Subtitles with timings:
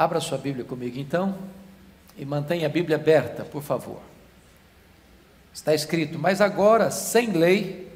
[0.00, 1.36] Abra sua Bíblia comigo então
[2.16, 4.00] e mantenha a Bíblia aberta, por favor.
[5.52, 7.92] Está escrito: Mas agora, sem lei,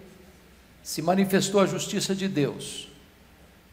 [0.82, 2.90] se manifestou a justiça de Deus,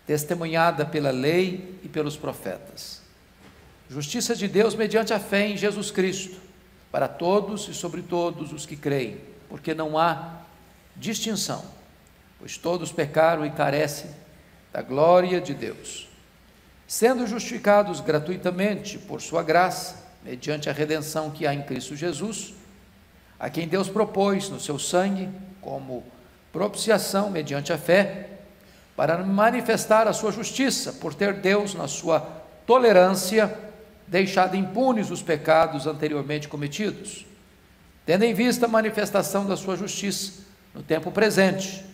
[0.08, 3.02] testemunhada pela lei e pelos profetas.
[3.90, 6.38] Justiça de Deus mediante a fé em Jesus Cristo,
[6.90, 10.38] para todos e sobre todos os que creem, porque não há
[10.96, 11.66] distinção,
[12.40, 14.10] pois todos pecaram e carecem
[14.72, 16.11] da glória de Deus
[16.92, 19.96] sendo justificados gratuitamente por Sua graça,
[20.26, 22.54] mediante a redenção que há em Cristo Jesus,
[23.40, 25.30] a quem Deus propôs no seu sangue
[25.62, 26.04] como
[26.52, 28.28] propiciação mediante a fé,
[28.94, 32.20] para manifestar a sua justiça, por ter Deus, na sua
[32.68, 33.58] tolerância,
[34.06, 37.26] deixado impunes os pecados anteriormente cometidos,
[38.06, 40.42] tendo em vista a manifestação da sua justiça
[40.76, 41.86] no tempo presente,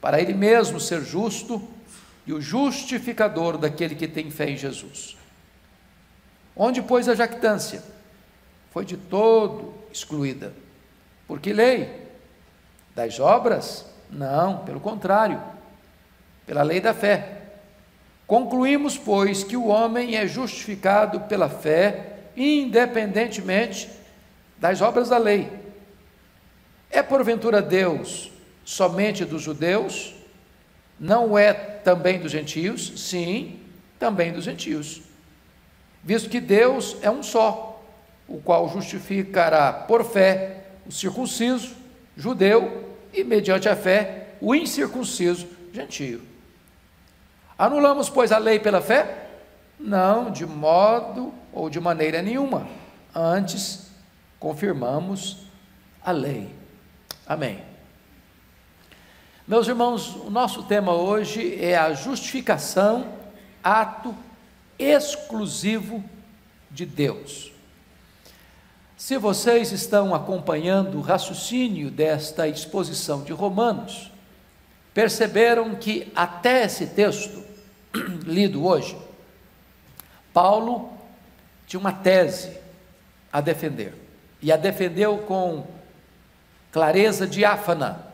[0.00, 1.62] para Ele mesmo ser justo
[2.26, 5.16] e o justificador daquele que tem fé em Jesus.
[6.56, 7.82] Onde, pois, a jactância?
[8.70, 10.52] Foi de todo excluída.
[11.26, 12.08] Por que lei?
[12.94, 13.86] Das obras?
[14.10, 15.42] Não, pelo contrário,
[16.46, 17.40] pela lei da fé.
[18.26, 23.90] Concluímos, pois, que o homem é justificado pela fé, independentemente
[24.58, 25.50] das obras da lei.
[26.90, 28.30] É porventura Deus
[28.64, 30.14] somente dos judeus?
[31.00, 32.92] Não é também dos gentios?
[33.00, 33.58] Sim,
[33.98, 35.00] também dos gentios.
[36.04, 37.82] Visto que Deus é um só,
[38.28, 41.74] o qual justificará por fé o circunciso,
[42.16, 46.20] judeu, e mediante a fé, o incircunciso, gentio.
[47.58, 49.28] Anulamos, pois, a lei pela fé?
[49.78, 52.66] Não, de modo ou de maneira nenhuma.
[53.14, 53.90] Antes,
[54.38, 55.44] confirmamos
[56.02, 56.48] a lei.
[57.26, 57.69] Amém.
[59.50, 63.14] Meus irmãos, o nosso tema hoje é a justificação,
[63.64, 64.14] ato
[64.78, 66.04] exclusivo
[66.70, 67.50] de Deus.
[68.96, 74.12] Se vocês estão acompanhando o raciocínio desta exposição de Romanos,
[74.94, 77.42] perceberam que até esse texto
[78.24, 78.96] lido hoje,
[80.32, 80.92] Paulo
[81.66, 82.56] tinha uma tese
[83.32, 83.96] a defender,
[84.40, 85.66] e a defendeu com
[86.70, 88.09] clareza diáfana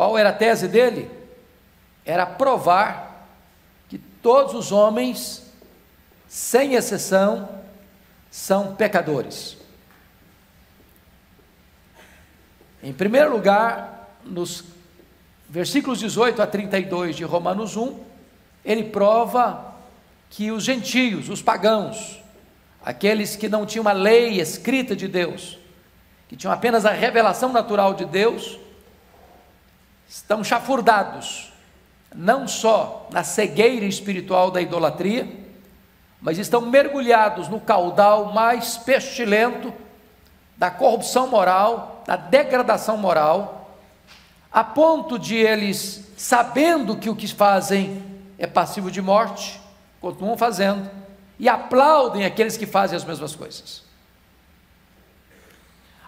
[0.00, 1.10] qual era a tese dele?
[2.06, 3.28] Era provar
[3.86, 5.52] que todos os homens,
[6.26, 7.46] sem exceção,
[8.30, 9.58] são pecadores.
[12.82, 14.64] Em primeiro lugar, nos
[15.46, 18.00] versículos 18 a 32 de Romanos 1,
[18.64, 19.74] ele prova
[20.30, 22.22] que os gentios, os pagãos,
[22.82, 25.58] aqueles que não tinham a lei escrita de Deus,
[26.26, 28.58] que tinham apenas a revelação natural de Deus,
[30.10, 31.52] estão chafurdados,
[32.12, 35.38] não só na cegueira espiritual da idolatria,
[36.20, 39.72] mas estão mergulhados no caudal mais pestilento
[40.56, 43.78] da corrupção moral, da degradação moral,
[44.52, 48.02] a ponto de eles, sabendo que o que fazem
[48.36, 49.60] é passivo de morte,
[50.00, 50.90] continuam fazendo
[51.38, 53.84] e aplaudem aqueles que fazem as mesmas coisas.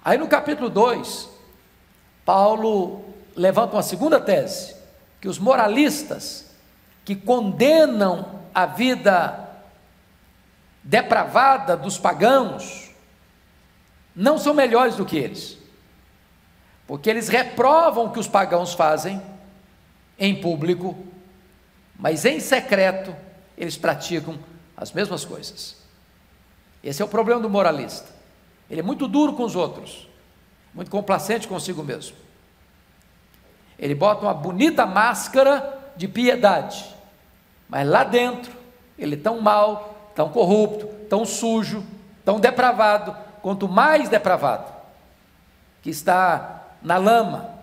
[0.05, 1.29] Aí no capítulo 2,
[2.25, 4.75] Paulo levanta uma segunda tese,
[5.21, 6.51] que os moralistas
[7.05, 9.49] que condenam a vida
[10.83, 12.91] depravada dos pagãos
[14.15, 15.59] não são melhores do que eles,
[16.87, 19.23] porque eles reprovam o que os pagãos fazem
[20.19, 20.97] em público,
[21.99, 23.15] mas em secreto
[23.57, 24.39] eles praticam
[24.77, 25.77] as mesmas coisas.
[26.83, 28.09] Esse é o problema do moralista.
[28.69, 30.09] Ele é muito duro com os outros,
[30.75, 32.17] muito complacente consigo mesmo.
[33.83, 36.95] Ele bota uma bonita máscara de piedade,
[37.69, 38.53] mas lá dentro
[38.97, 41.85] ele é tão mal, tão corrupto, tão sujo,
[42.25, 44.73] tão depravado, quanto mais depravado,
[45.83, 47.57] que está na lama.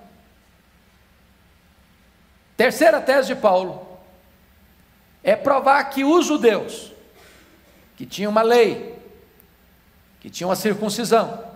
[2.57, 3.87] Terceira tese de Paulo
[5.23, 6.91] é provar que os judeus,
[7.95, 9.01] que tinham uma lei,
[10.19, 11.48] que tinham a circuncisão,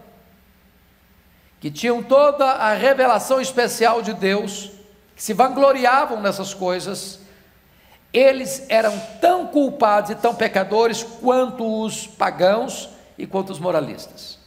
[1.63, 4.69] que tinham toda a revelação especial de Deus,
[5.15, 7.21] que se vangloriavam nessas coisas,
[8.11, 14.39] eles eram tão culpados e tão pecadores quanto os pagãos e quanto os moralistas.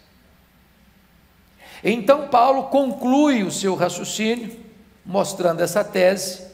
[1.82, 4.54] Então Paulo conclui o seu raciocínio,
[5.02, 6.46] mostrando essa tese,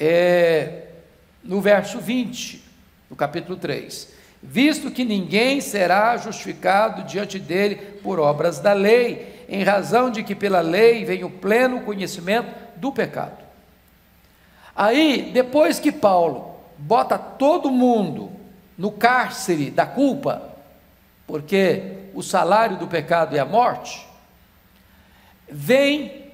[0.00, 0.88] é,
[1.44, 2.60] no verso 20,
[3.08, 4.08] do capítulo 3.
[4.42, 10.34] Visto que ninguém será justificado diante dele por obras da lei, em razão de que
[10.34, 13.44] pela lei vem o pleno conhecimento do pecado.
[14.74, 18.32] Aí, depois que Paulo bota todo mundo
[18.76, 20.50] no cárcere da culpa,
[21.26, 24.06] porque o salário do pecado é a morte,
[25.48, 26.24] vem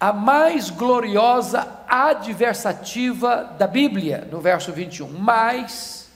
[0.00, 5.08] a mais gloriosa adversativa da Bíblia, no verso 21.
[5.08, 6.08] Mas,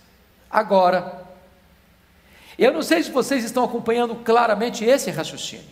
[0.50, 1.22] agora,
[2.58, 5.71] eu não sei se vocês estão acompanhando claramente esse raciocínio.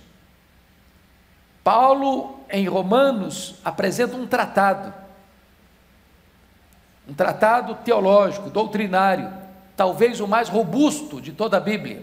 [1.62, 4.93] Paulo, em Romanos, apresenta um tratado,
[7.09, 9.33] um tratado teológico, doutrinário,
[9.77, 12.03] talvez o mais robusto de toda a Bíblia.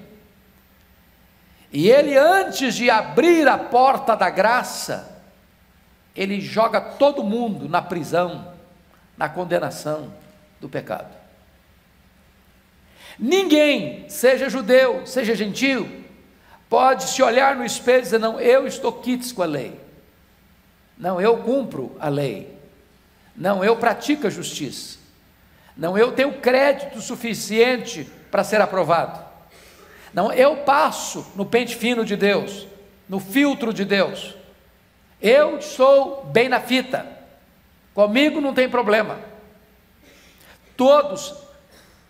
[1.71, 5.21] E ele, antes de abrir a porta da graça,
[6.15, 8.53] ele joga todo mundo na prisão,
[9.17, 10.11] na condenação
[10.61, 11.15] do pecado.
[13.19, 16.05] Ninguém, seja judeu, seja gentil,
[16.69, 19.79] pode se olhar no espelho e dizer: Não, eu estou quites com a lei.
[20.97, 22.57] Não, eu cumpro a lei.
[23.35, 24.97] Não, eu pratico a justiça.
[25.75, 29.23] Não, eu tenho crédito suficiente para ser aprovado.
[30.13, 32.65] Não, eu passo no pente fino de Deus,
[33.07, 34.35] no filtro de Deus.
[35.21, 37.05] Eu sou bem na fita,
[37.93, 39.19] comigo não tem problema.
[40.75, 41.35] Todos,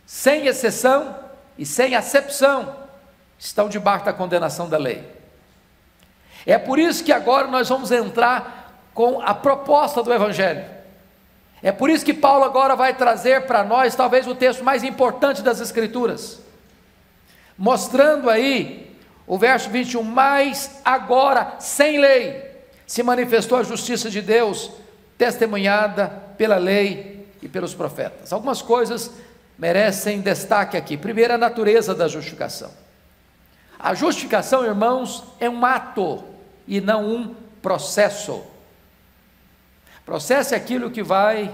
[0.05, 1.17] sem exceção
[1.57, 2.86] e sem acepção,
[3.37, 5.03] estão debaixo da condenação da lei.
[6.45, 10.65] É por isso que agora nós vamos entrar com a proposta do Evangelho.
[11.61, 15.41] É por isso que Paulo agora vai trazer para nós talvez o texto mais importante
[15.41, 16.39] das Escrituras,
[17.57, 18.95] mostrando aí
[19.25, 22.47] o verso 21, mas agora sem lei
[22.85, 24.71] se manifestou a justiça de Deus,
[25.17, 26.07] testemunhada
[26.37, 28.31] pela lei e pelos profetas.
[28.31, 29.11] Algumas coisas
[29.57, 30.95] merecem destaque aqui.
[30.95, 32.86] Primeiro, a natureza da justificação.
[33.79, 36.23] A justificação, irmãos, é um ato
[36.67, 38.43] e não um processo.
[40.05, 41.53] Processo é aquilo que vai,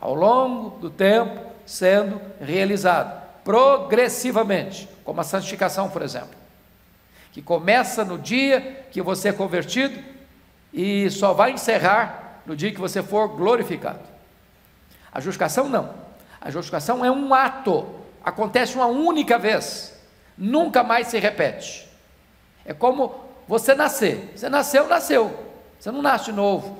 [0.00, 6.30] ao longo do tempo, sendo realizado, progressivamente, como a santificação, por exemplo,
[7.32, 10.02] que começa no dia que você é convertido
[10.72, 14.00] e só vai encerrar no dia que você for glorificado.
[15.12, 15.94] A justificação não.
[16.40, 17.86] A justificação é um ato,
[18.24, 19.95] acontece uma única vez,
[20.36, 21.88] nunca mais se repete.
[22.64, 23.14] É como
[23.46, 24.32] você nascer.
[24.34, 25.46] Você nasceu, nasceu.
[25.78, 26.78] Você não nasce de novo.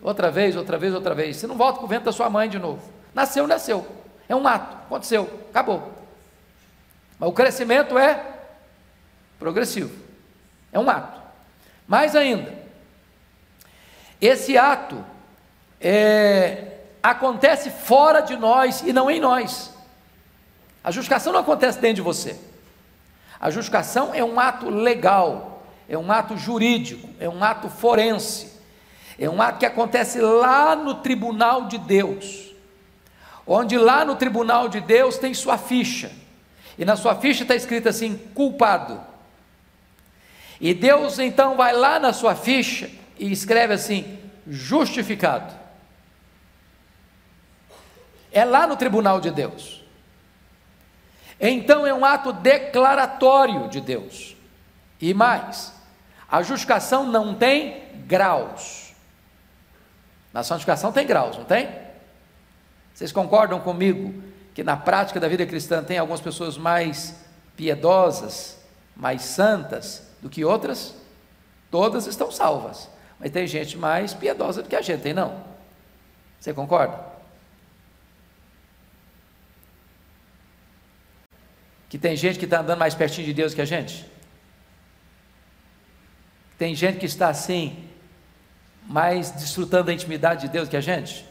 [0.00, 1.36] Outra vez, outra vez, outra vez.
[1.36, 2.82] Você não volta com o vento da sua mãe de novo.
[3.14, 3.86] Nasceu, nasceu.
[4.28, 4.76] É um ato.
[4.86, 5.28] Aconteceu.
[5.50, 5.92] Acabou.
[7.18, 8.24] Mas o crescimento é
[9.38, 9.94] progressivo.
[10.72, 11.20] É um ato.
[11.86, 12.52] Mais ainda,
[14.20, 15.04] esse ato
[15.80, 19.72] é, acontece fora de nós e não em nós.
[20.82, 22.38] A justificação não acontece dentro de você.
[23.40, 28.52] A justificação é um ato legal, é um ato jurídico, é um ato forense,
[29.18, 32.54] é um ato que acontece lá no tribunal de Deus,
[33.46, 36.10] onde lá no tribunal de Deus tem sua ficha,
[36.78, 39.00] e na sua ficha está escrito assim: culpado.
[40.60, 45.54] E Deus então vai lá na sua ficha e escreve assim: justificado.
[48.32, 49.85] É lá no tribunal de Deus.
[51.40, 54.36] Então é um ato declaratório de Deus.
[55.00, 55.72] E mais,
[56.30, 58.94] a justificação não tem graus.
[60.32, 61.68] Na santificação tem graus, não tem?
[62.94, 64.22] Vocês concordam comigo
[64.54, 67.14] que na prática da vida cristã tem algumas pessoas mais
[67.56, 68.58] piedosas,
[68.96, 70.94] mais santas do que outras?
[71.70, 72.88] Todas estão salvas.
[73.18, 75.42] Mas tem gente mais piedosa do que a gente, tem não?
[76.40, 77.15] Você concorda?
[81.88, 84.04] Que tem gente que está andando mais pertinho de Deus que a gente?
[86.58, 87.84] Tem gente que está assim,
[88.86, 91.26] mais desfrutando da intimidade de Deus que a gente?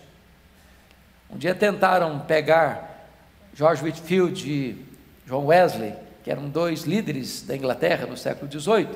[1.30, 3.10] Um dia tentaram pegar
[3.54, 4.86] George Whitfield e
[5.26, 5.94] John Wesley,
[6.24, 8.90] que eram dois líderes da Inglaterra no século XVIII,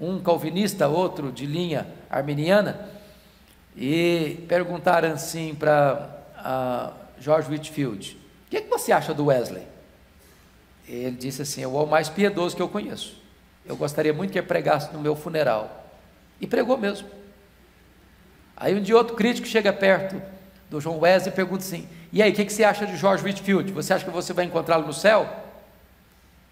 [0.00, 2.88] um calvinista, outro de linha arminiana,
[3.76, 6.08] e perguntaram assim para
[7.20, 8.16] George Whitfield:
[8.46, 9.62] O que, é que você acha do Wesley?
[10.90, 13.16] Ele disse assim: É o mais piedoso que eu conheço.
[13.64, 15.86] Eu gostaria muito que ele pregasse no meu funeral.
[16.40, 17.08] E pregou mesmo.
[18.56, 20.20] Aí um dia outro crítico chega perto
[20.68, 23.24] do João Wesley e pergunta assim: E aí, o que, que você acha de George
[23.24, 23.70] Whitfield?
[23.72, 25.28] Você acha que você vai encontrá-lo no céu?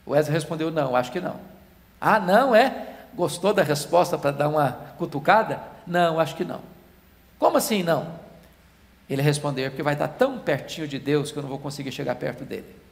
[0.06, 1.40] O Wesley respondeu: Não, acho que não.
[2.00, 2.86] Ah, não, é?
[3.14, 5.60] Gostou da resposta para dar uma cutucada?
[5.84, 6.60] Não, acho que não.
[7.40, 8.14] Como assim não?
[9.10, 12.14] Ele respondeu: porque vai estar tão pertinho de Deus que eu não vou conseguir chegar
[12.14, 12.87] perto dele.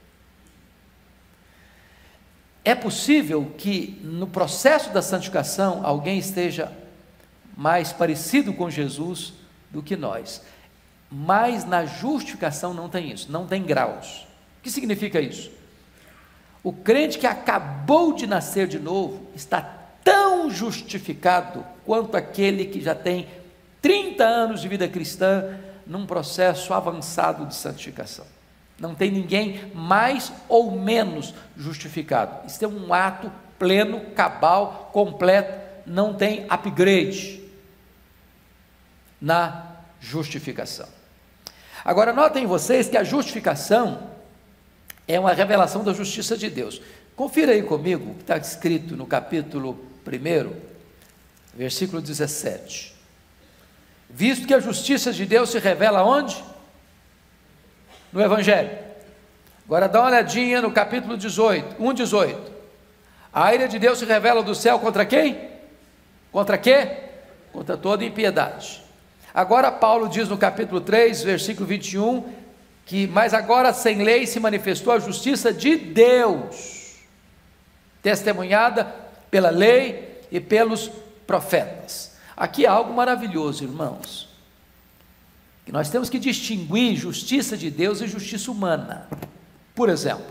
[2.67, 6.73] É possível que no processo da santificação alguém esteja
[7.57, 9.35] mais parecido com Jesus
[9.71, 10.43] do que nós,
[11.09, 14.27] mas na justificação não tem isso, não tem graus.
[14.59, 15.49] O que significa isso?
[16.61, 19.63] O crente que acabou de nascer de novo está
[20.03, 23.29] tão justificado quanto aquele que já tem
[23.81, 25.57] 30 anos de vida cristã
[25.87, 28.27] num processo avançado de santificação.
[28.79, 32.47] Não tem ninguém mais ou menos justificado.
[32.47, 37.43] Isso é um ato pleno, cabal, completo, não tem upgrade
[39.21, 40.89] na justificação.
[41.85, 44.11] Agora, notem vocês que a justificação
[45.07, 46.83] é uma revelação da justiça de Deus.
[47.15, 50.53] Confira aí comigo o que está escrito no capítulo 1,
[51.55, 52.95] versículo 17.
[54.11, 56.37] Visto que a justiça de Deus se revela onde?
[58.13, 58.71] No Evangelho.
[59.65, 62.53] Agora dá uma olhadinha no capítulo 18, 1, 18.
[63.33, 65.39] A ira de Deus se revela do céu contra quem?
[66.31, 66.89] Contra quê?
[67.53, 68.83] Contra toda impiedade.
[69.35, 72.33] Agora Paulo diz no capítulo 3, versículo 21,
[72.87, 76.95] que mas agora sem lei se manifestou a justiça de Deus,
[78.01, 78.85] testemunhada
[79.31, 80.91] pela lei e pelos
[81.27, 82.17] profetas.
[82.37, 84.26] Aqui há algo maravilhoso, irmãos.
[85.69, 89.09] Nós temos que distinguir justiça de Deus e justiça humana.
[89.75, 90.27] Por exemplo,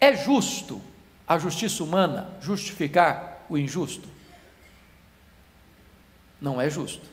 [0.00, 0.82] é justo
[1.26, 4.08] a justiça humana justificar o injusto?
[6.40, 7.06] Não é justo.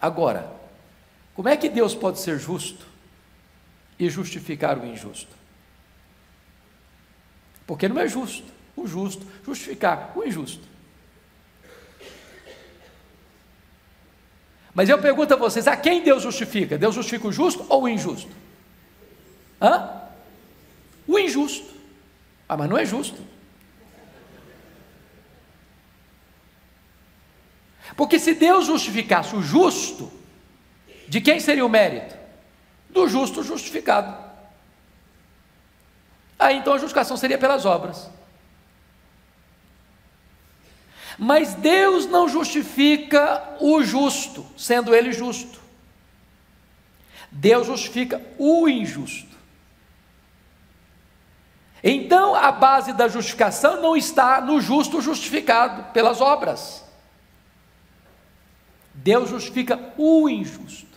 [0.00, 0.52] Agora,
[1.34, 2.86] como é que Deus pode ser justo
[3.98, 5.34] e justificar o injusto?
[7.66, 10.73] Porque não é justo o justo justificar o injusto.
[14.74, 16.76] Mas eu pergunto a vocês: a quem Deus justifica?
[16.76, 18.30] Deus justifica o justo ou o injusto?
[19.60, 20.02] Hã?
[21.06, 21.72] O injusto.
[22.48, 23.22] Ah, mas não é justo.
[27.96, 30.12] Porque se Deus justificasse o justo,
[31.06, 32.16] de quem seria o mérito?
[32.90, 34.24] Do justo justificado.
[36.38, 38.10] Aí então a justificação seria pelas obras.
[41.18, 45.60] Mas Deus não justifica o justo, sendo ele justo.
[47.30, 49.34] Deus justifica o injusto.
[51.82, 56.82] Então a base da justificação não está no justo justificado pelas obras.
[58.94, 60.94] Deus justifica o injusto.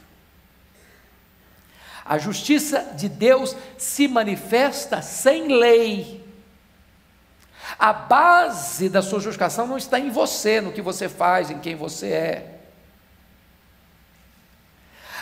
[2.06, 6.26] A justiça de Deus se manifesta sem lei.
[7.78, 11.76] A base da sua justificação não está em você, no que você faz, em quem
[11.76, 12.54] você é.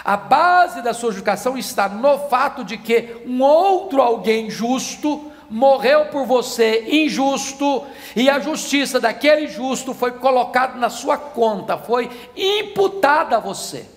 [0.03, 6.05] A base da sua justificação está no fato de que um outro alguém justo morreu
[6.07, 7.85] por você injusto,
[8.15, 13.94] e a justiça daquele justo foi colocada na sua conta, foi imputada a você.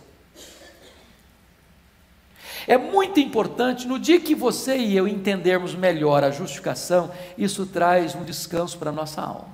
[2.68, 8.14] É muito importante, no dia que você e eu entendermos melhor a justificação, isso traz
[8.14, 9.48] um descanso para a nossa alma.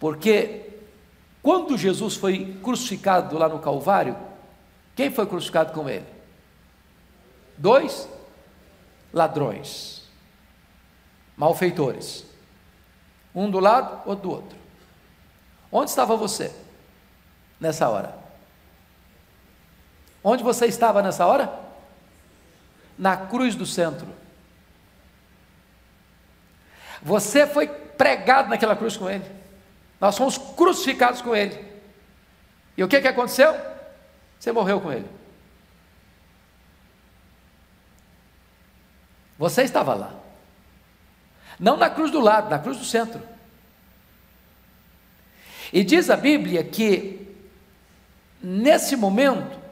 [0.00, 0.68] Porque
[1.40, 4.16] quando Jesus foi crucificado lá no Calvário,
[4.96, 6.06] quem foi crucificado com ele?
[7.56, 8.08] Dois
[9.12, 10.02] ladrões,
[11.36, 12.26] malfeitores,
[13.32, 14.58] um do lado, outro do outro.
[15.70, 16.52] Onde estava você
[17.60, 18.23] nessa hora?
[20.24, 21.52] Onde você estava nessa hora?
[22.98, 24.08] Na cruz do centro.
[27.02, 29.24] Você foi pregado naquela cruz com ele.
[30.00, 31.62] Nós fomos crucificados com ele.
[32.74, 33.54] E o que, que aconteceu?
[34.40, 35.08] Você morreu com ele.
[39.38, 40.14] Você estava lá.
[41.60, 43.20] Não na cruz do lado, na cruz do centro.
[45.70, 47.28] E diz a Bíblia que,
[48.42, 49.63] nesse momento,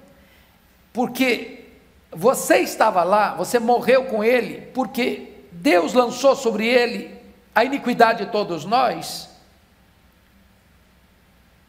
[0.92, 1.64] porque
[2.10, 7.18] você estava lá, você morreu com ele, porque Deus lançou sobre ele
[7.54, 9.28] a iniquidade de todos nós,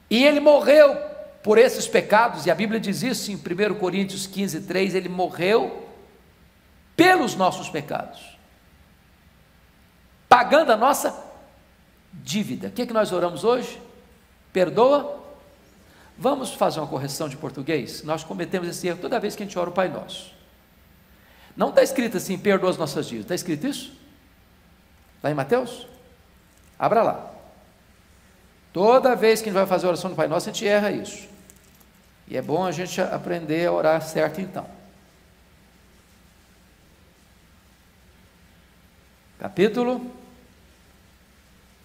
[0.09, 0.95] e ele morreu
[1.41, 5.87] por esses pecados, e a Bíblia diz isso em 1 Coríntios 15, 3, ele morreu
[6.95, 8.37] pelos nossos pecados,
[10.29, 11.33] pagando a nossa
[12.13, 12.67] dívida.
[12.67, 13.81] O que, é que nós oramos hoje?
[14.51, 15.22] Perdoa.
[16.17, 18.03] Vamos fazer uma correção de português?
[18.03, 20.31] Nós cometemos esse erro toda vez que a gente ora o Pai Nosso.
[21.55, 23.25] Não está escrito assim, perdoa as nossas dívidas.
[23.25, 23.93] Está escrito isso?
[25.21, 25.87] Lá em Mateus?
[26.77, 27.31] Abra lá.
[28.71, 30.91] Toda vez que a gente vai fazer a oração do Pai Nosso, a gente erra
[30.91, 31.27] isso.
[32.27, 34.65] E é bom a gente aprender a orar certo então.
[39.43, 40.09] capítulo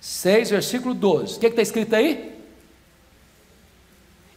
[0.01, 1.37] 6, versículo 12.
[1.37, 2.38] O que é está escrito aí?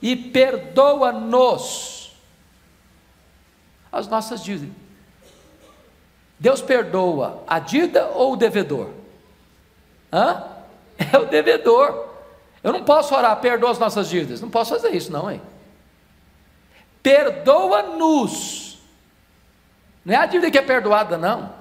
[0.01, 2.01] E perdoa-nos
[3.91, 4.75] as nossas dívidas.
[6.39, 8.89] Deus perdoa a dívida ou o devedor?
[10.11, 10.43] Hã?
[11.11, 12.09] É o devedor.
[12.63, 14.39] Eu não posso orar, perdoa as nossas dívidas.
[14.39, 15.41] Não posso fazer isso, não, hein?
[17.01, 18.77] Perdoa-nos.
[20.05, 21.51] Não é a dívida que é perdoada, não.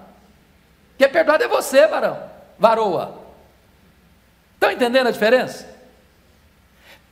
[0.98, 2.22] Que é perdoada é você, varão.
[2.58, 3.18] Varoa.
[4.54, 5.66] Estão entendendo a diferença?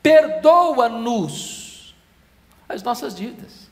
[0.03, 1.95] Perdoa-nos
[2.69, 3.69] as nossas dívidas.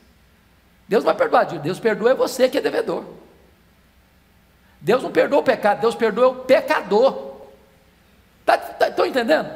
[0.87, 3.03] Deus não vai perdoar a dívida, Deus perdoa é você que é devedor.
[4.79, 7.37] Deus não perdoa o pecado, Deus perdoa o pecador.
[8.39, 9.49] Estão tá, tá, entendendo?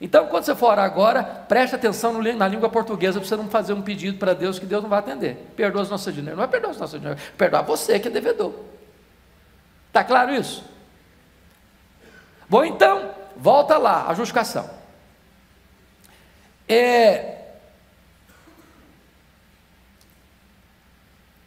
[0.00, 3.72] Então, quando você for orar agora, preste atenção na língua portuguesa para você não fazer
[3.72, 5.36] um pedido para Deus que Deus não vai atender.
[5.56, 6.36] Perdoa as nossas dívidas.
[6.36, 8.52] Não é perdoar as nossas dívidas, perdoar você que é devedor.
[9.88, 10.62] Está claro isso?
[12.48, 14.68] Bom, então, volta lá, a justificação.
[16.68, 17.36] É,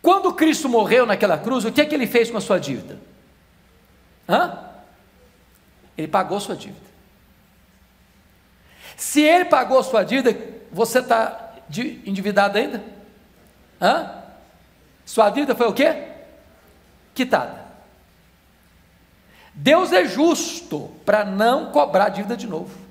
[0.01, 2.99] quando Cristo morreu naquela cruz, o que é que ele fez com a sua dívida?
[4.27, 4.57] Hã?
[5.97, 6.87] Ele pagou sua dívida.
[8.95, 10.37] Se ele pagou sua dívida,
[10.71, 11.53] você está
[12.05, 12.83] endividado ainda?
[13.81, 14.23] Hã?
[15.05, 16.07] Sua dívida foi o quê?
[17.13, 17.65] Quitada.
[19.53, 22.88] Deus é justo para não cobrar dívida de novo.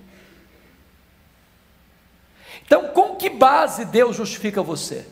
[2.69, 5.09] Então, com que base Deus justifica você?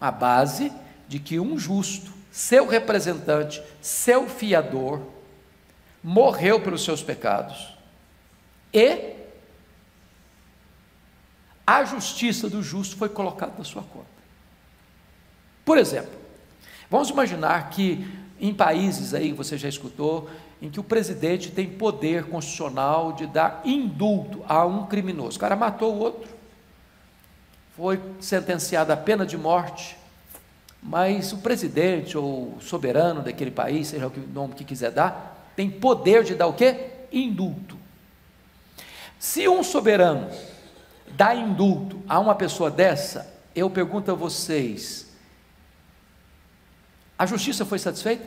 [0.00, 0.72] A base
[1.08, 5.02] de que um justo, seu representante, seu fiador,
[6.00, 7.76] morreu pelos seus pecados
[8.72, 9.16] e
[11.66, 14.06] a justiça do justo foi colocada na sua conta.
[15.64, 16.12] Por exemplo,
[16.88, 18.06] vamos imaginar que
[18.40, 23.62] em países aí, você já escutou, em que o presidente tem poder constitucional de dar
[23.64, 25.36] indulto a um criminoso.
[25.36, 26.28] O cara matou o outro,
[27.76, 29.96] foi sentenciado a pena de morte,
[30.82, 36.24] mas o presidente ou soberano daquele país, seja o nome que quiser dar, tem poder
[36.24, 36.90] de dar o quê?
[37.12, 37.76] Indulto.
[39.18, 40.30] Se um soberano
[41.08, 45.08] dá indulto a uma pessoa dessa, eu pergunto a vocês,
[47.18, 48.24] a justiça foi satisfeita?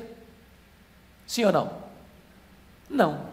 [1.25, 1.90] Sim ou não?
[2.91, 3.29] Não.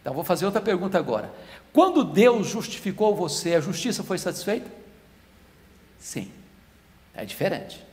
[0.00, 1.32] Então vou fazer outra pergunta agora.
[1.72, 4.70] Quando Deus justificou você, a justiça foi satisfeita?
[5.98, 6.32] Sim.
[7.14, 7.84] É diferente.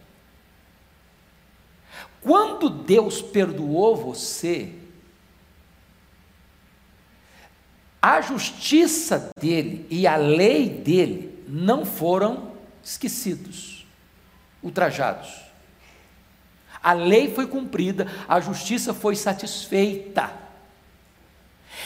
[2.21, 4.73] Quando Deus perdoou você,
[8.01, 12.53] a justiça dele e a lei dele não foram
[12.83, 13.85] esquecidos,
[14.63, 15.46] ultrajados.
[16.81, 20.31] A lei foi cumprida, a justiça foi satisfeita.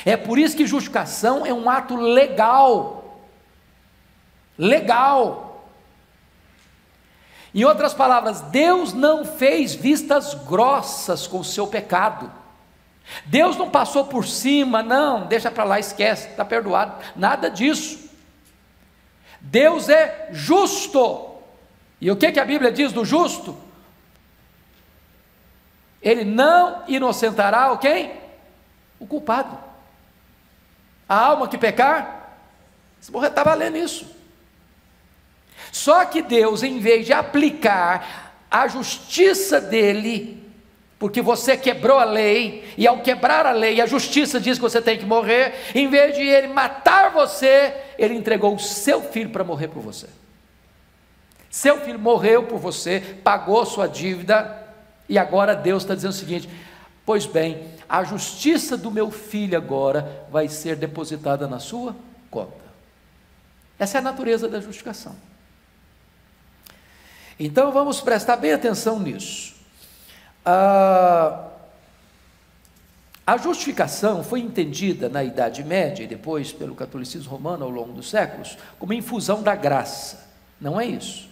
[0.06, 3.22] É por isso que justificação é um ato legal.
[4.58, 5.66] Legal.
[7.54, 12.32] Em outras palavras, Deus não fez vistas grossas com o seu pecado.
[13.26, 17.04] Deus não passou por cima, não, deixa para lá, esquece, está perdoado.
[17.16, 18.00] Nada disso.
[19.42, 21.32] Deus é justo.
[22.00, 23.58] E o que, que a Bíblia diz do justo?
[26.02, 28.12] Ele não inocentará o quem?
[29.00, 29.58] O culpado.
[31.08, 32.38] A alma que pecar,
[33.00, 34.08] se morrer, está valendo isso.
[35.72, 40.42] Só que Deus, em vez de aplicar a justiça dele,
[40.98, 44.82] porque você quebrou a lei, e ao quebrar a lei, a justiça diz que você
[44.82, 49.44] tem que morrer, em vez de ele matar você, ele entregou o seu filho para
[49.44, 50.08] morrer por você.
[51.50, 54.61] Seu filho morreu por você, pagou sua dívida,
[55.12, 56.50] e agora Deus está dizendo o seguinte:
[57.06, 61.94] pois bem, a justiça do meu filho agora vai ser depositada na sua
[62.32, 62.62] conta.
[63.78, 65.14] Essa é a natureza da justificação.
[67.38, 69.54] Então vamos prestar bem atenção nisso.
[70.46, 71.50] Ah,
[73.28, 78.10] a justificação foi entendida na Idade Média e depois pelo catolicismo romano ao longo dos
[78.10, 80.30] séculos como infusão da graça.
[80.60, 81.30] Não é isso.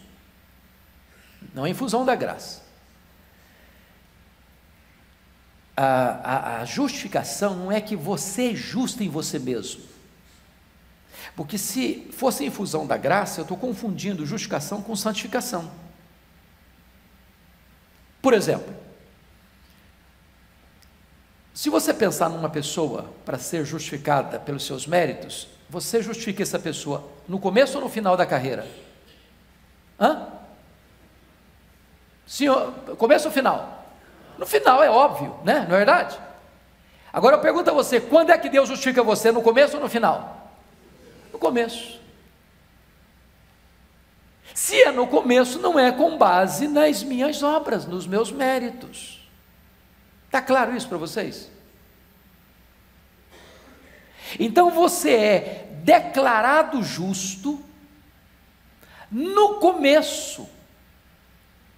[1.54, 2.68] Não é infusão da graça.
[5.82, 9.82] A, a, a justificação não é que você é justo em você mesmo.
[11.38, 15.72] Porque se fosse infusão da graça, eu estou confundindo justificação com santificação.
[18.22, 18.74] Por exemplo,
[21.54, 27.10] se você pensar numa pessoa para ser justificada pelos seus méritos, você justifica essa pessoa
[27.26, 28.68] no começo ou no final da carreira?
[29.98, 30.28] Hã?
[32.28, 33.79] Senhor, começo ou final?
[34.39, 35.65] No final é óbvio, né?
[35.67, 36.17] Não é verdade?
[37.12, 39.34] Agora eu pergunto a você: quando é que Deus justifica você?
[39.34, 40.49] No começo ou no final?
[41.34, 41.99] No começo.
[44.54, 49.30] Se é no começo, não é com base nas minhas obras, nos meus méritos.
[50.25, 51.52] Está claro isso para vocês?
[54.39, 57.62] Então você é declarado justo
[59.12, 60.47] no começo.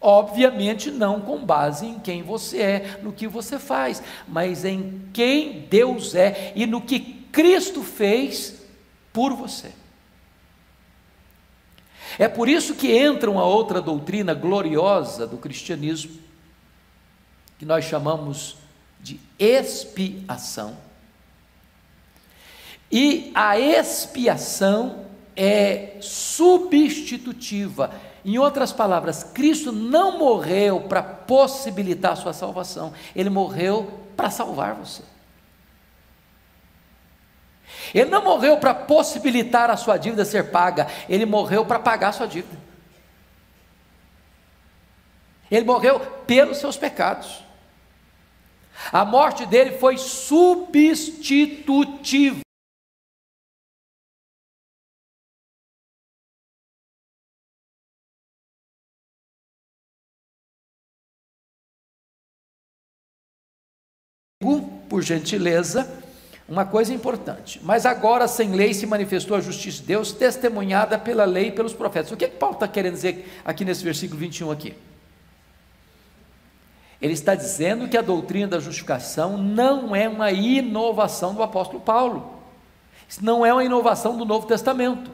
[0.02, 5.68] Obviamente, não com base em quem você é, no que você faz, mas em quem
[5.70, 7.00] Deus é e no que
[7.32, 8.64] Cristo fez
[9.14, 9.72] por você.
[12.18, 16.20] É por isso que entra uma outra doutrina gloriosa do cristianismo,
[17.60, 18.58] que nós chamamos
[19.00, 20.76] de expiação.
[22.92, 27.94] E a expiação é substitutiva.
[28.24, 34.76] Em outras palavras, Cristo não morreu para possibilitar a sua salvação, ele morreu para salvar
[34.76, 35.02] você.
[37.94, 42.14] Ele não morreu para possibilitar a sua dívida ser paga, ele morreu para pagar a
[42.14, 42.58] sua dívida.
[45.50, 47.44] Ele morreu pelos seus pecados.
[48.92, 51.22] A morte dele foi substitutiva.
[64.90, 65.90] Por gentileza,
[66.52, 67.62] uma coisa importante.
[67.64, 71.74] Mas agora, sem lei, se manifestou a justiça de Deus, testemunhada pela lei e pelos
[71.74, 72.12] profetas.
[72.12, 74.76] O que, é que Paulo está querendo dizer aqui nesse versículo 21 aqui?
[77.02, 82.42] Ele está dizendo que a doutrina da justificação não é uma inovação do apóstolo Paulo.
[83.08, 85.10] Isso não é uma inovação do Novo Testamento.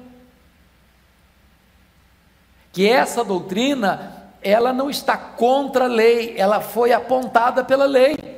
[2.73, 8.36] Que essa doutrina, ela não está contra a lei, ela foi apontada pela lei.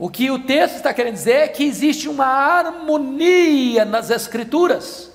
[0.00, 5.12] O que o texto está querendo dizer é que existe uma harmonia nas Escrituras.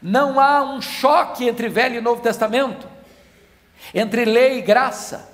[0.00, 2.86] Não há um choque entre Velho e Novo Testamento,
[3.92, 5.28] entre lei e graça.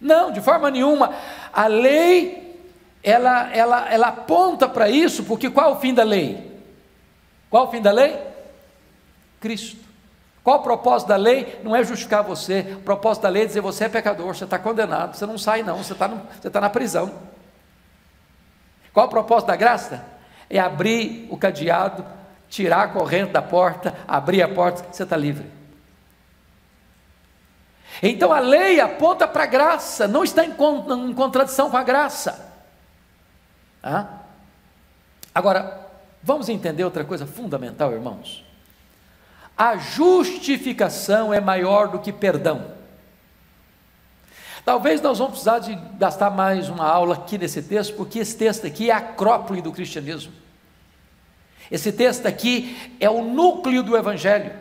[0.00, 1.16] Não, de forma nenhuma.
[1.52, 2.56] A lei,
[3.02, 6.60] ela, ela, ela aponta para isso, porque qual é o fim da lei?
[7.50, 8.16] Qual é o fim da lei?
[9.40, 9.85] Cristo.
[10.46, 11.60] Qual o propósito da lei?
[11.64, 12.76] Não é justificar você.
[12.76, 15.64] O propósito da lei é dizer você é pecador, você está condenado, você não sai
[15.64, 17.12] não, você está, no, você está na prisão.
[18.92, 20.04] Qual o propósito da graça?
[20.48, 22.06] É abrir o cadeado,
[22.48, 25.50] tirar a corrente da porta, abrir a porta, você está livre.
[28.00, 32.54] Então a lei aponta para a graça, não está em, em contradição com a graça.
[33.82, 34.20] Ah?
[35.34, 35.88] Agora,
[36.22, 38.45] vamos entender outra coisa fundamental, irmãos.
[39.56, 42.76] A justificação é maior do que perdão.
[44.64, 48.66] Talvez nós vamos precisar de gastar mais uma aula aqui nesse texto, porque esse texto
[48.66, 50.32] aqui é a acrópole do cristianismo.
[51.70, 54.52] Esse texto aqui é o núcleo do Evangelho.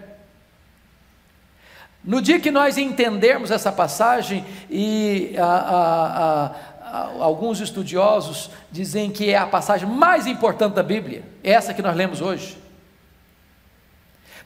[2.03, 6.45] No dia que nós entendermos essa passagem, e a, a,
[6.83, 11.95] a, alguns estudiosos dizem que é a passagem mais importante da Bíblia, essa que nós
[11.95, 12.64] lemos hoje.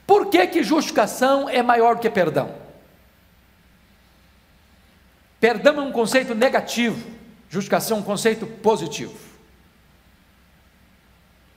[0.06, 2.54] Por que, que justificação é maior que perdão?
[5.40, 7.10] Perdão é um conceito negativo,
[7.48, 9.18] justificação é um conceito positivo.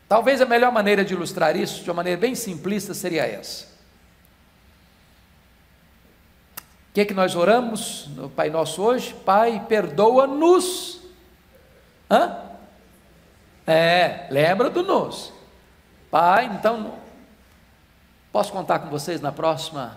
[0.07, 3.65] Talvez a melhor maneira de ilustrar isso, de uma maneira bem simplista, seria essa.
[6.89, 9.15] O que é que nós oramos no Pai Nosso hoje?
[9.25, 11.01] Pai, perdoa-nos.
[12.09, 12.37] Hã?
[13.65, 15.33] É, lembra do nos.
[16.11, 16.93] Pai, então,
[18.33, 19.95] Posso contar com vocês na próxima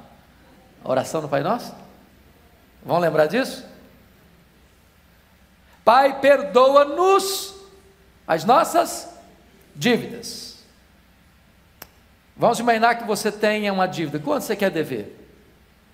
[0.85, 1.75] oração do Pai Nosso?
[2.85, 3.65] Vão lembrar disso?
[5.83, 7.55] Pai, perdoa-nos
[8.29, 9.09] as nossas
[9.75, 10.59] dívidas.
[12.37, 14.19] Vamos imaginar que você tenha uma dívida.
[14.19, 15.19] Quanto você quer dever?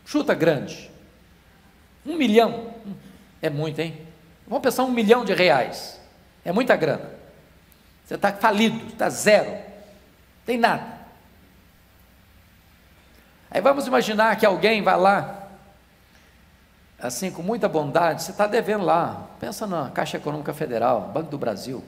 [0.04, 0.90] Chuta grande.
[2.04, 2.74] Um milhão.
[3.40, 4.04] É muito, hein?
[4.48, 6.00] Vamos pensar um milhão de reais.
[6.44, 7.08] É muita grana.
[8.04, 9.62] Você está falido, está zero.
[10.44, 10.91] Tem nada.
[13.52, 15.48] Aí vamos imaginar que alguém vai lá,
[16.98, 21.36] assim, com muita bondade, você está devendo lá, pensa na Caixa Econômica Federal, Banco do
[21.36, 21.84] Brasil,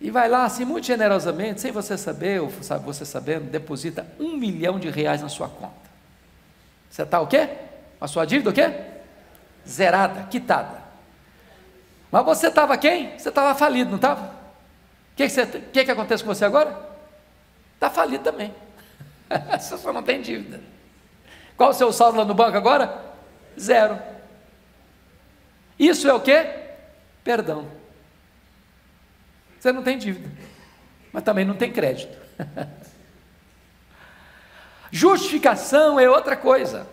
[0.00, 4.38] e vai lá, assim, muito generosamente, sem você saber, ou sabe, você sabendo, deposita um
[4.38, 5.88] milhão de reais na sua conta.
[6.88, 7.48] Você está o quê?
[8.00, 8.72] A sua dívida o quê?
[9.68, 10.78] Zerada, quitada.
[12.10, 13.18] Mas você estava quem?
[13.18, 14.22] Você estava falido, não estava?
[14.22, 16.74] O que, que, que, que acontece com você agora?
[17.74, 18.54] Está falido também.
[19.58, 20.60] Você só não tem dívida.
[21.56, 23.14] Qual o seu saldo lá no banco agora?
[23.58, 23.98] Zero.
[25.78, 26.46] Isso é o que?
[27.22, 27.66] Perdão.
[29.58, 30.30] Você não tem dívida,
[31.12, 32.16] mas também não tem crédito.
[34.90, 36.86] Justificação é outra coisa.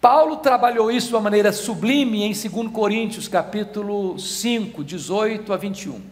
[0.00, 6.02] Paulo trabalhou isso de uma maneira sublime em 2 Coríntios, capítulo 5, 18 a 21.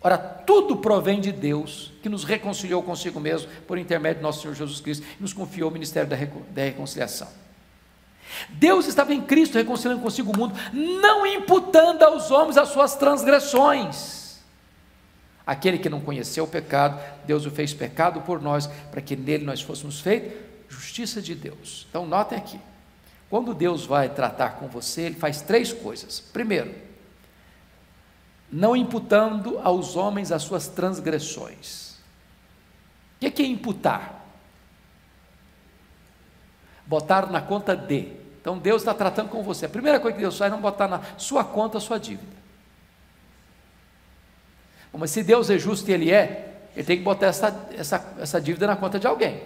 [0.00, 4.54] Ora, tudo provém de Deus, que nos reconciliou consigo mesmo por intermédio de nosso Senhor
[4.54, 7.28] Jesus Cristo e nos confiou o ministério da, da reconciliação.
[8.48, 14.40] Deus estava em Cristo reconciliando consigo o mundo, não imputando aos homens as suas transgressões.
[15.46, 19.44] Aquele que não conheceu o pecado, Deus o fez pecado por nós, para que nele
[19.44, 20.32] nós fôssemos feitos
[20.70, 21.86] justiça de Deus.
[21.90, 22.58] Então, notem aqui:
[23.28, 26.20] quando Deus vai tratar com você, Ele faz três coisas.
[26.20, 26.72] Primeiro,
[28.52, 31.96] não imputando aos homens as suas transgressões.
[33.16, 34.24] O que é imputar?
[36.86, 38.12] Botar na conta de.
[38.40, 39.66] Então Deus está tratando com você.
[39.66, 42.40] A primeira coisa que Deus faz é não botar na sua conta a sua dívida.
[44.92, 48.40] Mas se Deus é justo e Ele é, Ele tem que botar essa, essa, essa
[48.40, 49.42] dívida na conta de alguém.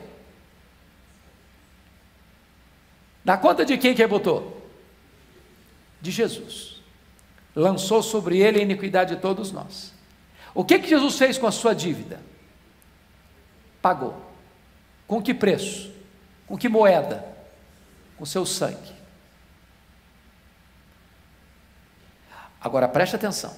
[3.24, 4.62] Na conta de quem que ele botou?
[6.00, 6.73] De Jesus.
[7.54, 9.92] Lançou sobre ele a iniquidade de todos nós.
[10.54, 12.20] O que que Jesus fez com a sua dívida?
[13.80, 14.20] Pagou.
[15.06, 15.92] Com que preço?
[16.46, 17.24] Com que moeda?
[18.16, 18.94] Com seu sangue.
[22.60, 23.54] Agora preste atenção.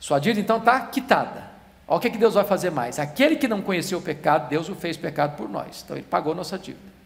[0.00, 1.50] Sua dívida então está quitada.
[1.88, 2.98] Olha o que, que Deus vai fazer mais.
[2.98, 5.82] Aquele que não conheceu o pecado, Deus o fez pecado por nós.
[5.84, 6.96] Então ele pagou nossa dívida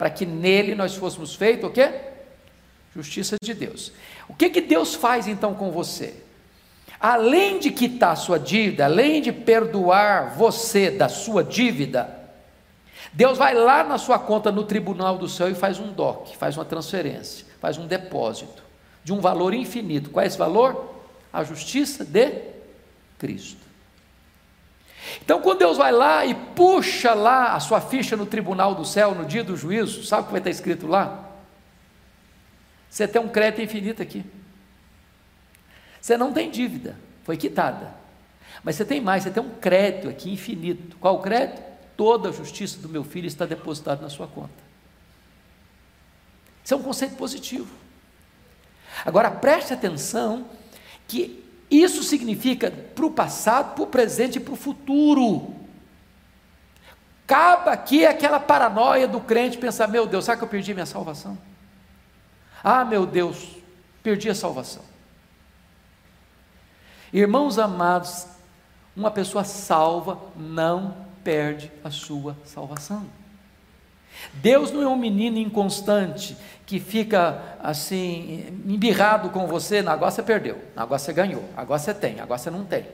[0.00, 1.92] para que nele nós fôssemos feitos o quê?
[2.94, 3.92] Justiça de Deus.
[4.28, 6.14] O que que Deus faz então com você?
[6.98, 12.18] Além de quitar sua dívida, além de perdoar você da sua dívida,
[13.12, 16.56] Deus vai lá na sua conta no tribunal do céu e faz um DOC, faz
[16.56, 18.62] uma transferência, faz um depósito
[19.02, 20.10] de um valor infinito.
[20.10, 20.94] Qual é esse valor?
[21.32, 22.32] A justiça de
[23.18, 23.60] Cristo.
[25.24, 29.14] Então, quando Deus vai lá e puxa lá a sua ficha no tribunal do céu,
[29.14, 31.29] no dia do juízo, sabe o que vai estar escrito lá?
[32.90, 34.24] Você tem um crédito infinito aqui.
[36.00, 37.94] Você não tem dívida, foi quitada.
[38.64, 40.96] Mas você tem mais, você tem um crédito aqui infinito.
[40.98, 41.62] Qual o crédito?
[41.96, 44.50] Toda a justiça do meu filho está depositada na sua conta.
[46.64, 47.70] Isso é um conceito positivo.
[49.04, 50.46] Agora preste atenção
[51.06, 55.54] que isso significa para o passado, para o presente e para o futuro.
[57.24, 61.38] Acaba aqui aquela paranoia do crente pensar: meu Deus, será que eu perdi minha salvação?
[62.62, 63.56] Ah, meu Deus,
[64.02, 64.82] perdi a salvação.
[67.12, 68.26] Irmãos amados,
[68.94, 70.94] uma pessoa salva não
[71.24, 73.06] perde a sua salvação.
[74.34, 80.62] Deus não é um menino inconstante que fica assim, embirrado com você, agora você perdeu,
[80.76, 82.86] agora você ganhou, agora você tem, agora você não tem.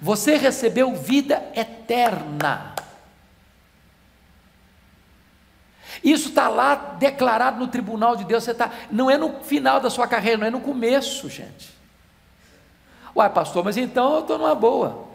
[0.00, 2.71] Você recebeu vida eterna.
[6.02, 8.44] Isso está lá declarado no tribunal de Deus.
[8.44, 11.70] Você tá, não é no final da sua carreira, não é no começo, gente.
[13.14, 15.06] Uai, pastor, mas então eu estou numa boa.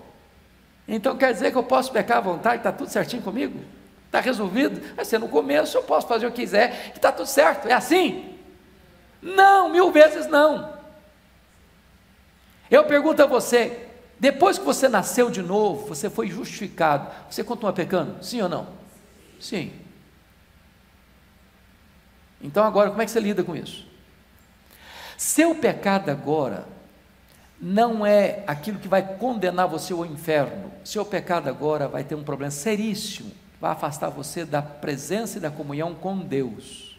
[0.87, 3.59] Então quer dizer que eu posso pecar à vontade, está tudo certinho comigo?
[4.05, 4.95] Está resolvido?
[4.95, 7.67] Vai ser no começo, eu posso fazer o que quiser, que está tudo certo.
[7.67, 8.37] É assim?
[9.21, 10.73] Não, mil vezes não.
[12.71, 17.73] Eu pergunto a você: depois que você nasceu de novo, você foi justificado, você continua
[17.73, 18.23] pecando?
[18.23, 18.67] Sim ou não?
[19.39, 19.86] Sim.
[22.41, 23.85] Então agora, como é que você lida com isso?
[25.17, 26.67] Seu pecado agora
[27.59, 30.71] não é aquilo que vai condenar você ao inferno.
[30.83, 35.49] Seu pecado agora vai ter um problema seríssimo, vai afastar você da presença e da
[35.49, 36.97] comunhão com Deus.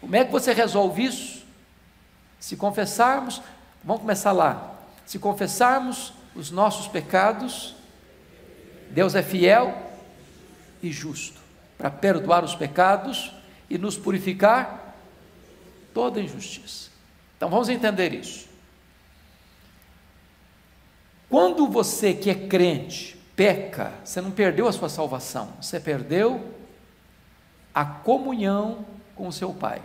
[0.00, 1.44] Como é que você resolve isso?
[2.38, 3.42] Se confessarmos,
[3.82, 4.74] vamos começar lá.
[5.04, 7.74] Se confessarmos os nossos pecados,
[8.90, 9.76] Deus é fiel
[10.82, 11.40] e justo
[11.76, 13.32] para perdoar os pecados
[13.74, 14.94] e nos purificar
[15.92, 16.90] toda injustiça.
[17.36, 18.48] Então vamos entender isso.
[21.28, 26.54] Quando você que é crente peca, você não perdeu a sua salvação, você perdeu
[27.74, 29.82] a comunhão com o seu Pai.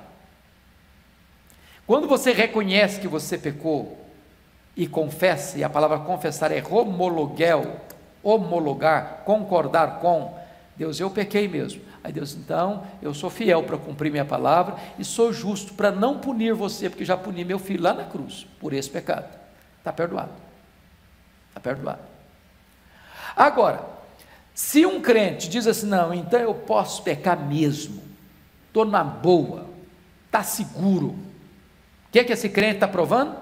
[1.88, 3.98] Quando você reconhece que você pecou
[4.78, 7.82] e confessa, e a palavra confessar é homologuel,
[8.22, 10.39] homologar, concordar com,
[10.80, 11.82] Deus, eu pequei mesmo.
[12.02, 16.20] Aí Deus, então, eu sou fiel para cumprir minha palavra e sou justo para não
[16.20, 19.28] punir você, porque já puni meu filho lá na cruz por esse pecado.
[19.78, 20.32] Está perdoado.
[21.50, 22.00] Está perdoado.
[23.36, 23.86] Agora,
[24.54, 28.02] se um crente diz assim, não, então eu posso pecar mesmo,
[28.68, 29.68] estou na boa,
[30.28, 33.36] está seguro, o que, é que esse crente está provando?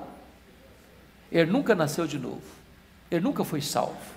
[1.32, 2.42] ele nunca nasceu de novo,
[3.12, 4.17] ele nunca foi salvo.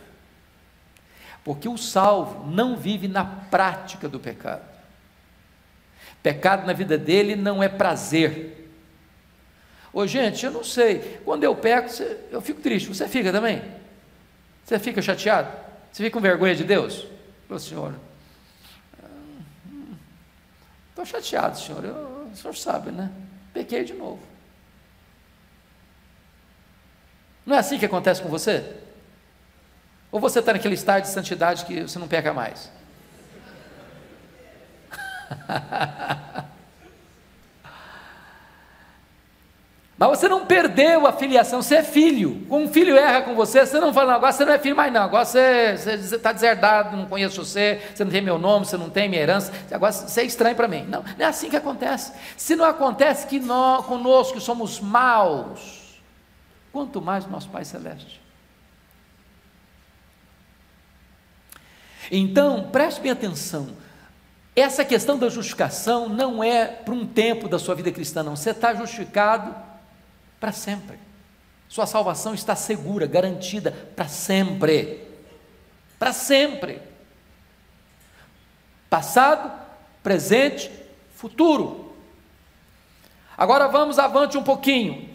[1.44, 4.62] Porque o salvo não vive na prática do pecado.
[6.22, 8.70] Pecado na vida dele não é prazer.
[9.92, 11.90] Ô gente, eu não sei, quando eu peco,
[12.30, 13.62] eu fico triste, você fica também?
[14.64, 15.50] Você fica chateado?
[15.90, 17.06] Você fica com vergonha de Deus?
[17.48, 17.94] Ô senhor,
[20.90, 23.10] estou chateado, senhor, eu, o senhor sabe, né?
[23.52, 24.20] Pequei de novo.
[27.44, 28.76] Não é assim que acontece com você?
[30.12, 32.70] Ou você está naquele estado de santidade que você não peca mais?
[40.00, 42.46] Mas você não perdeu a filiação, você é filho.
[42.50, 44.90] Um filho erra com você, você não fala, não, agora você não é filho mais
[44.90, 48.88] não, agora você está deserdado, não conheço você, você não tem meu nome, você não
[48.88, 50.86] tem minha herança, agora você é estranho para mim.
[50.88, 52.14] Não, não é assim que acontece.
[52.34, 56.00] Se não acontece que nós, conosco somos maus,
[56.72, 58.19] quanto mais nosso Pai Celeste.
[62.10, 63.70] Então, preste bem atenção,
[64.54, 68.36] essa questão da justificação não é para um tempo da sua vida cristã, não.
[68.36, 69.54] Você está justificado
[70.40, 70.98] para sempre.
[71.68, 75.06] Sua salvação está segura, garantida para sempre.
[75.98, 76.82] Para sempre.
[78.88, 79.52] Passado,
[80.02, 80.70] presente,
[81.14, 81.94] futuro.
[83.38, 85.08] Agora vamos avante um pouquinho.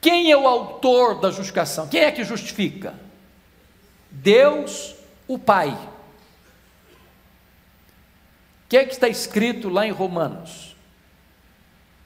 [0.00, 1.88] Quem é o autor da justificação?
[1.88, 2.94] Quem é que justifica?
[4.10, 4.94] Deus,
[5.26, 5.76] o Pai.
[8.68, 10.76] O que é que está escrito lá em Romanos?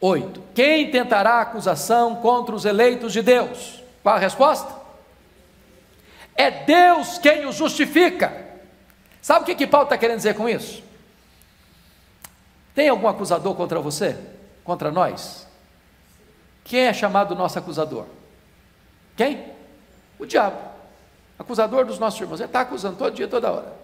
[0.01, 0.41] 8.
[0.55, 3.83] Quem tentará acusação contra os eleitos de Deus?
[4.01, 4.73] Qual a resposta?
[6.37, 8.47] É Deus quem os justifica.
[9.21, 10.85] Sabe o que, que Paulo está querendo dizer com isso?
[12.77, 14.17] Tem algum acusador contra você?
[14.63, 15.49] Contra nós?
[16.63, 18.07] Quem é chamado nosso acusador?
[19.17, 19.53] Quem?
[20.17, 20.61] O diabo.
[21.37, 22.39] Acusador dos nossos irmãos.
[22.39, 23.83] Ele está acusando todo dia, toda hora.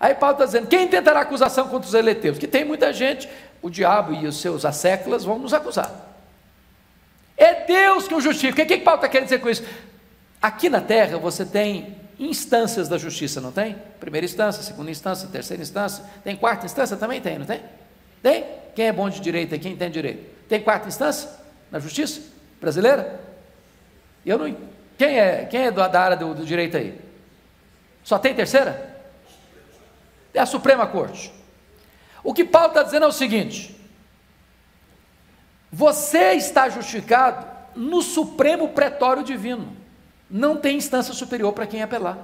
[0.00, 2.38] Aí Paulo está dizendo: quem tentará acusação contra os eleitores?
[2.38, 3.28] Que tem muita gente
[3.60, 5.92] o diabo e os seus asséculas vão nos acusar.
[7.36, 8.62] É Deus que o justifica.
[8.62, 9.64] O que, que Paulo está querendo dizer com isso?
[10.40, 13.76] Aqui na terra você tem instâncias da justiça, não tem?
[14.00, 16.04] Primeira instância, segunda instância, terceira instância.
[16.24, 16.96] Tem quarta instância?
[16.96, 17.60] Também tem, não tem?
[18.22, 18.44] Tem?
[18.74, 20.24] Quem é bom de direito aqui entende direito?
[20.48, 21.28] Tem quarta instância
[21.70, 22.20] na justiça
[22.60, 23.20] brasileira?
[24.24, 24.56] Eu não.
[24.96, 26.98] Quem é, quem é da área do, do direito aí?
[28.02, 28.87] Só tem terceira?
[30.38, 31.34] É a Suprema Corte.
[32.22, 33.76] O que Paulo está dizendo é o seguinte:
[35.72, 39.76] você está justificado no supremo pretório divino,
[40.30, 42.18] não tem instância superior para quem apelar.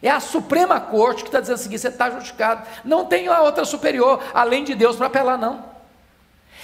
[0.00, 3.42] É a Suprema Corte que está dizendo o seguinte: você está justificado, não tem a
[3.42, 5.72] outra superior além de Deus para apelar, não.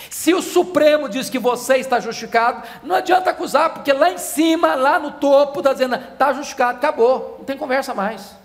[0.09, 4.75] Se o Supremo diz que você está justificado, não adianta acusar, porque lá em cima,
[4.75, 8.39] lá no topo, está dizendo, está justificado, acabou, não tem conversa mais.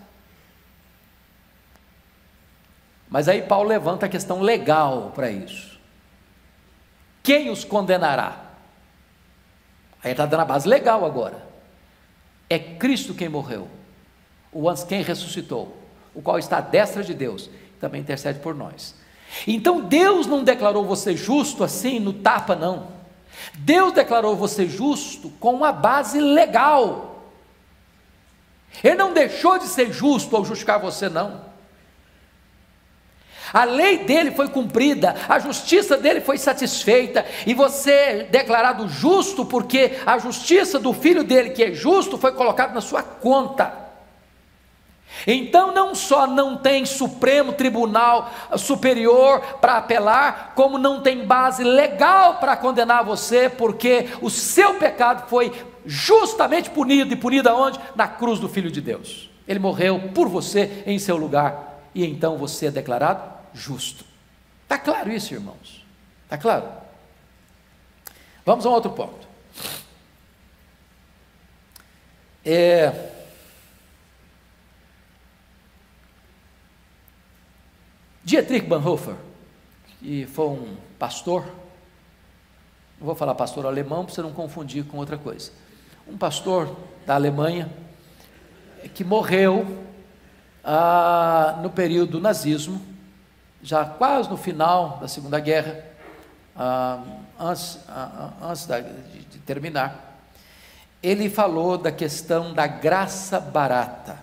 [3.13, 5.79] Mas aí Paulo levanta a questão legal para isso.
[7.21, 8.41] Quem os condenará?
[10.03, 11.47] Aí está dando a base legal agora.
[12.49, 13.67] É Cristo quem morreu,
[14.51, 15.77] o antes quem ressuscitou,
[16.11, 18.95] o qual está à destra de Deus, também intercede por nós.
[19.45, 22.87] Então Deus não declarou você justo assim no tapa, não.
[23.53, 27.29] Deus declarou você justo com uma base legal.
[28.83, 31.52] Ele não deixou de ser justo ao justificar você, não.
[33.53, 39.45] A lei dele foi cumprida, a justiça dele foi satisfeita, e você é declarado justo,
[39.45, 43.83] porque a justiça do filho dele, que é justo, foi colocada na sua conta.
[45.27, 52.39] Então, não só não tem Supremo Tribunal Superior para apelar, como não tem base legal
[52.39, 55.53] para condenar você, porque o seu pecado foi
[55.85, 57.79] justamente punido e punido aonde?
[57.95, 59.29] Na cruz do Filho de Deus.
[59.47, 64.05] Ele morreu por você em seu lugar, e então você é declarado justo.
[64.63, 65.85] Está claro isso, irmãos?
[66.23, 66.69] Está claro?
[68.45, 69.27] Vamos a um outro ponto.
[72.45, 73.13] É,
[78.23, 79.15] Dietrich Bonhoeffer,
[79.99, 81.45] que foi um pastor,
[82.97, 85.51] não vou falar pastor alemão para você não confundir com outra coisa,
[86.07, 86.73] um pastor
[87.05, 87.69] da Alemanha,
[88.93, 89.83] que morreu
[90.63, 92.81] ah, no período do nazismo,
[93.63, 95.85] já quase no final da Segunda Guerra,
[96.55, 97.01] ah,
[97.39, 100.19] antes, ah, antes da, de, de terminar,
[101.01, 104.19] ele falou da questão da graça barata.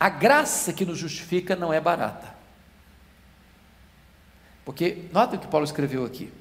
[0.00, 2.34] A graça que nos justifica não é barata.
[4.64, 6.32] Porque, nota o que Paulo escreveu aqui.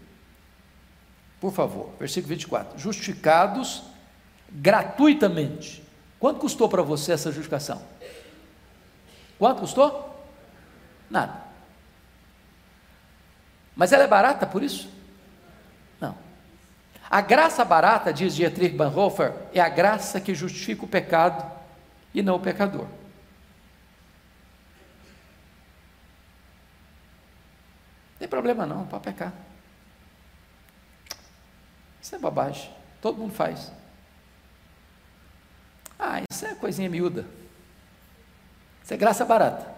[1.39, 3.83] por favor, versículo 24: justificados
[4.49, 5.83] gratuitamente.
[6.19, 7.81] Quanto custou para você essa justificação?
[9.37, 10.13] Quanto custou?
[11.09, 11.43] Nada.
[13.75, 14.89] Mas ela é barata por isso?
[15.99, 16.15] Não.
[17.09, 21.51] A graça barata, diz Dietrich Bonhoeffer, é a graça que justifica o pecado
[22.13, 22.85] e não o pecador.
[28.11, 29.33] Não tem problema não, pode pecar.
[32.01, 32.71] Isso é bobagem.
[33.01, 33.71] Todo mundo faz.
[35.97, 37.25] Ah, isso é coisinha miúda.
[38.83, 39.73] Isso é graça barata.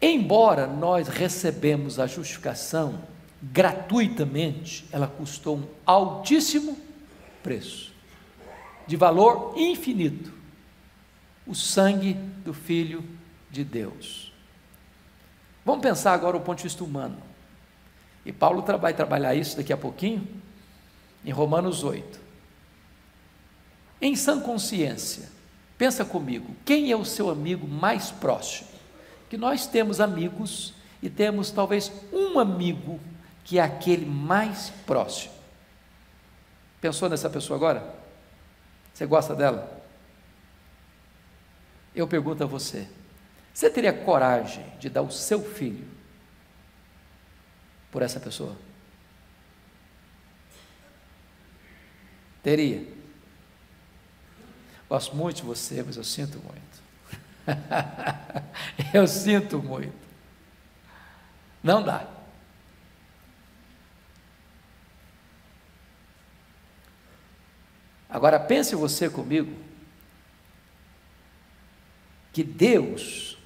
[0.00, 3.00] Embora nós recebemos a justificação
[3.42, 6.78] gratuitamente, ela custou um altíssimo
[7.42, 7.92] preço,
[8.86, 10.32] de valor infinito.
[11.46, 13.04] O sangue do Filho
[13.50, 14.32] de Deus.
[15.64, 17.18] Vamos pensar agora o ponto de vista humano.
[18.24, 20.26] E Paulo vai trabalhar isso daqui a pouquinho,
[21.24, 22.23] em Romanos 8.
[24.04, 25.30] Em sã consciência,
[25.78, 28.68] pensa comigo, quem é o seu amigo mais próximo?
[29.30, 33.00] Que nós temos amigos e temos talvez um amigo
[33.44, 35.32] que é aquele mais próximo.
[36.82, 37.94] Pensou nessa pessoa agora?
[38.92, 39.82] Você gosta dela?
[41.94, 42.86] Eu pergunto a você:
[43.54, 45.88] você teria coragem de dar o seu filho
[47.90, 48.54] por essa pessoa?
[52.42, 52.93] Teria.
[54.88, 56.84] Gosto muito de você, mas eu sinto muito.
[58.92, 60.04] eu sinto muito.
[61.62, 62.06] Não dá.
[68.08, 69.52] Agora pense você comigo
[72.32, 73.36] que Deus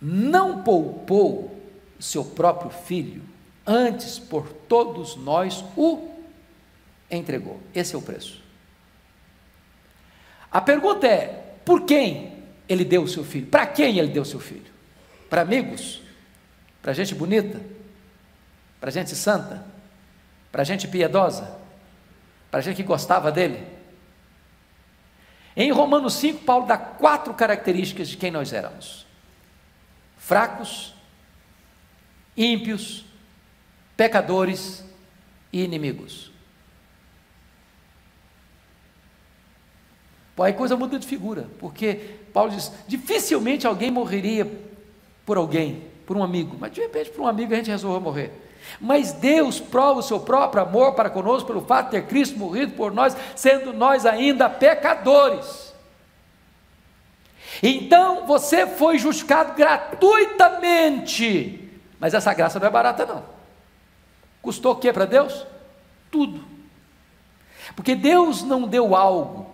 [0.00, 1.60] não poupou
[1.98, 3.22] seu próprio filho,
[3.66, 6.08] antes por todos nós o
[7.10, 7.60] entregou.
[7.74, 8.49] Esse é o preço.
[10.50, 13.46] A pergunta é: por quem ele deu o seu filho?
[13.46, 14.70] Para quem ele deu o seu filho?
[15.28, 16.02] Para amigos?
[16.82, 17.60] Para gente bonita?
[18.80, 19.64] Para gente santa?
[20.50, 21.58] Para gente piedosa?
[22.50, 23.64] Para gente que gostava dele?
[25.56, 29.06] Em Romanos 5, Paulo dá quatro características de quem nós éramos:
[30.16, 30.94] fracos,
[32.36, 33.04] ímpios,
[33.96, 34.84] pecadores
[35.52, 36.29] e inimigos.
[40.42, 41.94] Aí coisa muda de figura, porque
[42.32, 44.50] Paulo diz: dificilmente alguém morreria
[45.26, 48.32] por alguém, por um amigo, mas de repente por um amigo a gente resolveu morrer.
[48.80, 52.72] Mas Deus prova o seu próprio amor para conosco pelo fato de ter Cristo morrido
[52.72, 55.74] por nós, sendo nós ainda pecadores.
[57.62, 61.68] Então você foi justificado gratuitamente,
[61.98, 63.22] mas essa graça não é barata, não.
[64.40, 65.46] Custou o que para Deus?
[66.10, 66.42] Tudo.
[67.76, 69.49] Porque Deus não deu algo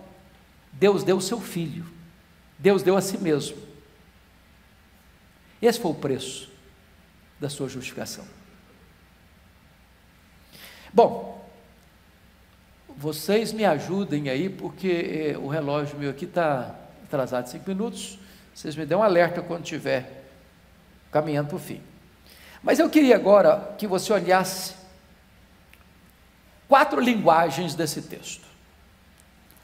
[0.78, 1.86] Deus deu o seu filho,
[2.58, 3.56] Deus deu a si mesmo.
[5.60, 6.50] Esse foi o preço
[7.40, 8.24] da sua justificação.
[10.92, 11.36] Bom,
[12.96, 16.74] vocês me ajudem aí, porque eh, o relógio meu aqui está
[17.04, 18.18] atrasado cinco minutos.
[18.54, 20.24] Vocês me dão um alerta quando estiver
[21.10, 21.82] caminhando para o fim.
[22.62, 24.74] Mas eu queria agora que você olhasse
[26.66, 28.45] quatro linguagens desse texto.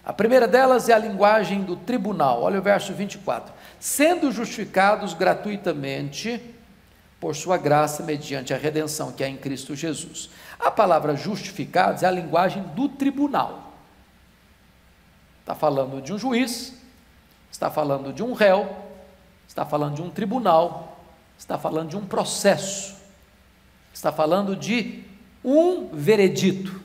[0.05, 2.42] A primeira delas é a linguagem do tribunal.
[2.42, 3.55] Olha o verso 24.
[3.78, 6.40] Sendo justificados gratuitamente
[7.20, 10.28] por sua graça mediante a redenção que há em Cristo Jesus.
[10.59, 13.72] A palavra justificados é a linguagem do tribunal.
[15.38, 16.76] Está falando de um juiz,
[17.50, 18.76] está falando de um réu,
[19.46, 21.00] está falando de um tribunal,
[21.38, 22.96] está falando de um processo,
[23.94, 25.05] está falando de
[25.44, 26.81] um veredito.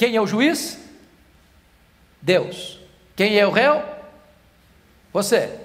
[0.00, 0.78] Quem é o juiz?
[2.22, 2.80] Deus.
[3.14, 3.84] Quem é o réu?
[5.12, 5.60] Você.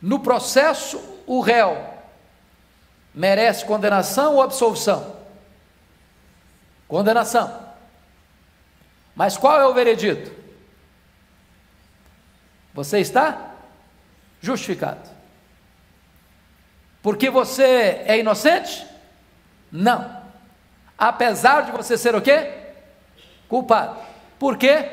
[0.00, 1.84] No processo, o réu
[3.12, 5.16] merece condenação ou absolvição?
[6.86, 7.74] Condenação.
[9.16, 10.30] Mas qual é o veredito?
[12.72, 13.56] Você está
[14.40, 15.10] justificado.
[17.02, 18.86] Porque você é inocente?
[19.72, 20.17] Não
[20.98, 22.50] apesar de você ser o quê?
[23.48, 23.96] Culpado.
[24.38, 24.84] Por quê?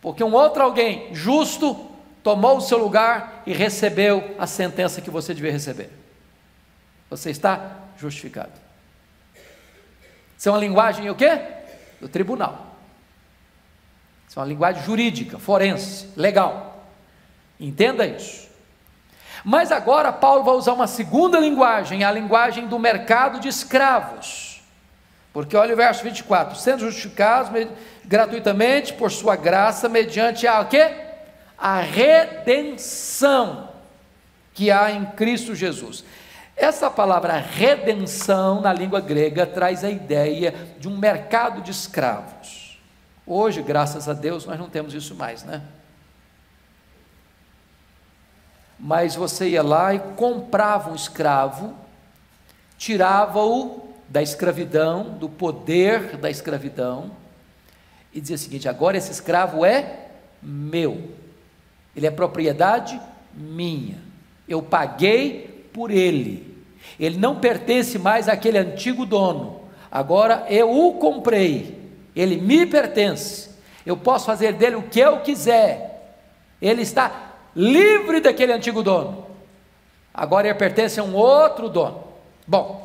[0.00, 1.90] Porque um outro alguém justo
[2.22, 5.90] tomou o seu lugar e recebeu a sentença que você devia receber.
[7.10, 8.52] Você está justificado.
[10.38, 11.40] Isso é uma linguagem o quê?
[12.00, 12.74] Do tribunal.
[14.28, 16.86] Isso é uma linguagem jurídica, forense, legal.
[17.58, 18.48] Entenda isso.
[19.44, 24.53] Mas agora Paulo vai usar uma segunda linguagem, a linguagem do mercado de escravos.
[25.34, 27.50] Porque olha o verso 24: sendo justificados
[28.04, 30.92] gratuitamente por sua graça, mediante a quê?
[31.58, 33.68] A redenção
[34.54, 36.04] que há em Cristo Jesus.
[36.56, 42.78] Essa palavra redenção na língua grega traz a ideia de um mercado de escravos.
[43.26, 45.62] Hoje, graças a Deus, nós não temos isso mais, né?
[48.78, 51.74] Mas você ia lá e comprava um escravo,
[52.78, 57.10] tirava-o da escravidão, do poder da escravidão,
[58.12, 60.08] e dizia o seguinte: agora esse escravo é
[60.42, 61.10] meu,
[61.96, 63.00] ele é propriedade
[63.34, 63.98] minha,
[64.48, 66.56] eu paguei por ele,
[66.98, 71.78] ele não pertence mais àquele antigo dono, agora eu o comprei,
[72.14, 73.50] ele me pertence,
[73.84, 76.16] eu posso fazer dele o que eu quiser,
[76.60, 79.24] ele está livre daquele antigo dono.
[80.12, 82.04] Agora ele pertence a um outro dono.
[82.46, 82.83] Bom,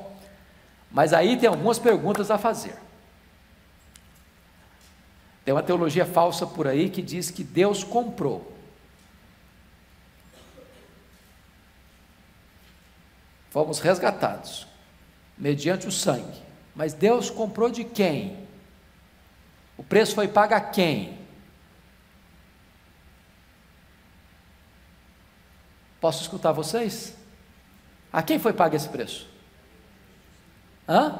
[0.91, 2.75] mas aí tem algumas perguntas a fazer.
[5.45, 8.55] Tem uma teologia falsa por aí que diz que Deus comprou.
[13.49, 14.67] Fomos resgatados
[15.37, 16.43] mediante o sangue.
[16.75, 18.47] Mas Deus comprou de quem?
[19.77, 21.17] O preço foi pago a quem?
[25.99, 27.15] Posso escutar vocês?
[28.11, 29.28] A quem foi pago esse preço?
[30.89, 31.19] Hã?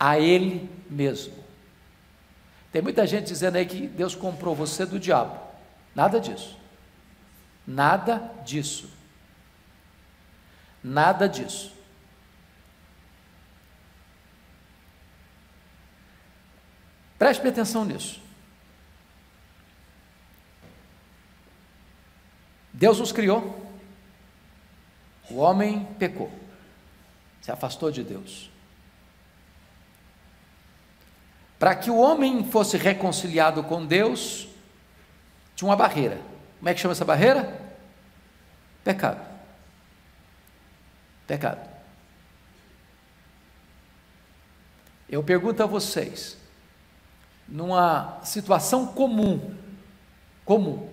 [0.00, 1.44] A Ele mesmo.
[2.72, 5.38] Tem muita gente dizendo aí que Deus comprou você do diabo.
[5.94, 6.58] Nada disso.
[7.66, 8.90] Nada disso.
[10.82, 11.72] Nada disso.
[17.18, 18.20] Preste atenção nisso.
[22.72, 23.64] Deus nos criou,
[25.30, 26.30] o homem pecou,
[27.44, 28.50] se afastou de Deus.
[31.58, 34.48] Para que o homem fosse reconciliado com Deus,
[35.54, 36.22] tinha uma barreira.
[36.58, 37.60] Como é que chama essa barreira?
[38.82, 39.20] Pecado.
[41.26, 41.68] Pecado.
[45.06, 46.38] Eu pergunto a vocês,
[47.46, 49.54] numa situação comum,
[50.46, 50.88] comum,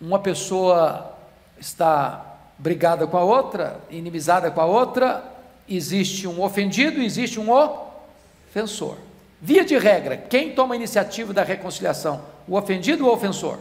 [0.00, 1.18] uma pessoa
[1.58, 2.29] está
[2.60, 5.24] brigada com a outra, inimizada com a outra,
[5.66, 8.98] existe um ofendido e existe um ofensor.
[9.40, 12.22] Via de regra, quem toma a iniciativa da reconciliação?
[12.46, 13.58] O ofendido ou o ofensor?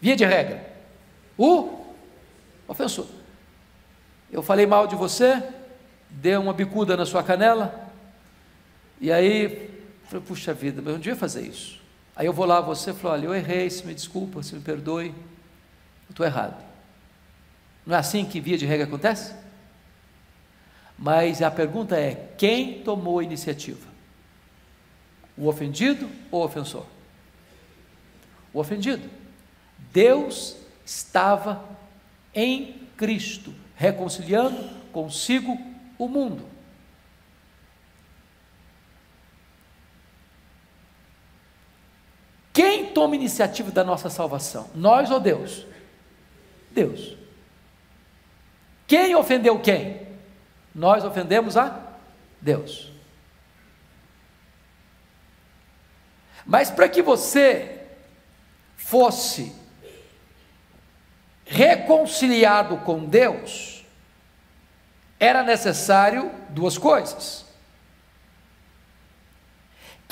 [0.00, 0.64] Via de regra,
[1.36, 1.80] o
[2.68, 3.06] ofensor.
[4.30, 5.42] Eu falei mal de você,
[6.08, 7.90] dei uma bicuda na sua canela,
[9.00, 9.70] e aí,
[10.04, 11.80] falei, puxa vida, mas eu não devia fazer isso.
[12.14, 15.08] Aí eu vou lá, você falou, olha, eu errei, se me desculpa, se me perdoe,
[15.08, 16.73] eu estou errado.
[17.86, 19.34] Não é assim que via de regra acontece?
[20.98, 23.92] Mas a pergunta é: quem tomou a iniciativa?
[25.36, 26.86] O ofendido ou o ofensor?
[28.52, 29.10] O ofendido.
[29.92, 31.64] Deus estava
[32.34, 35.58] em Cristo, reconciliando consigo
[35.98, 36.54] o mundo.
[42.52, 44.70] Quem toma iniciativa da nossa salvação?
[44.76, 45.66] Nós ou Deus?
[46.70, 47.16] Deus.
[48.86, 50.06] Quem ofendeu quem?
[50.74, 51.80] Nós ofendemos a
[52.40, 52.92] Deus.
[56.44, 57.80] Mas para que você
[58.76, 59.54] fosse
[61.46, 63.84] reconciliado com Deus,
[65.18, 67.44] era necessário duas coisas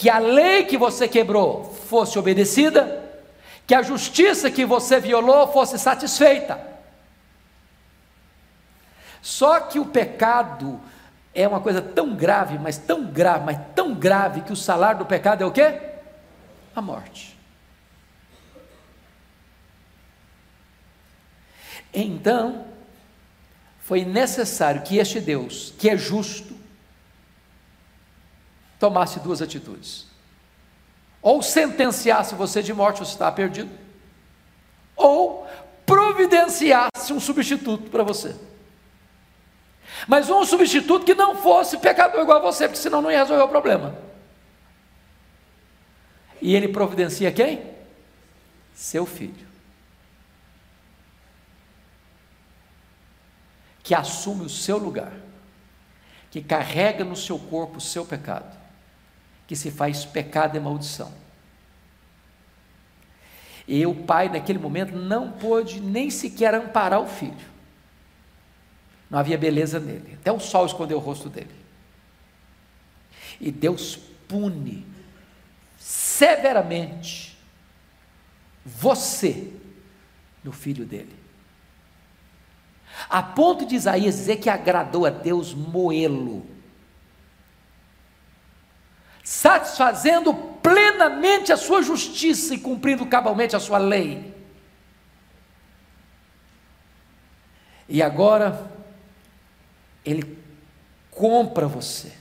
[0.03, 3.01] que a lei que você quebrou fosse obedecida,
[3.65, 6.72] que a justiça que você violou fosse satisfeita.
[9.23, 10.81] Só que o pecado
[11.33, 15.07] é uma coisa tão grave, mas tão grave, mas tão grave que o salário do
[15.07, 15.81] pecado é o quê?
[16.75, 17.39] A morte.
[21.95, 22.67] Então,
[23.81, 26.57] foi necessário que este Deus, que é justo,
[28.79, 30.07] tomasse duas atitudes.
[31.21, 33.71] Ou sentenciasse você de morte, você está perdido,
[34.97, 35.47] ou
[35.87, 38.35] providenciasse um substituto para você.
[40.07, 43.43] Mas um substituto que não fosse pecador igual a você, porque senão não ia resolver
[43.43, 43.97] o problema.
[46.41, 47.63] E ele providencia quem?
[48.75, 49.47] Seu filho.
[53.83, 55.13] Que assume o seu lugar,
[56.31, 58.63] que carrega no seu corpo o seu pecado
[59.53, 61.13] que se faz pecado e maldição.
[63.69, 67.52] E o pai, naquele momento, não pôde nem sequer amparar o filho.
[69.13, 70.17] Não havia beleza nele.
[70.19, 71.55] Até o sol escondeu o rosto dele.
[73.39, 74.87] E Deus pune
[75.77, 77.37] severamente
[78.65, 79.53] você
[80.43, 81.15] no filho dele.
[83.11, 86.47] A ponto de Isaías dizer que agradou a Deus moê-lo,
[89.23, 90.33] satisfazendo
[90.63, 94.33] plenamente a sua justiça e cumprindo cabalmente a sua lei.
[97.89, 98.72] E agora,
[100.05, 100.39] ele
[101.11, 102.13] compra você.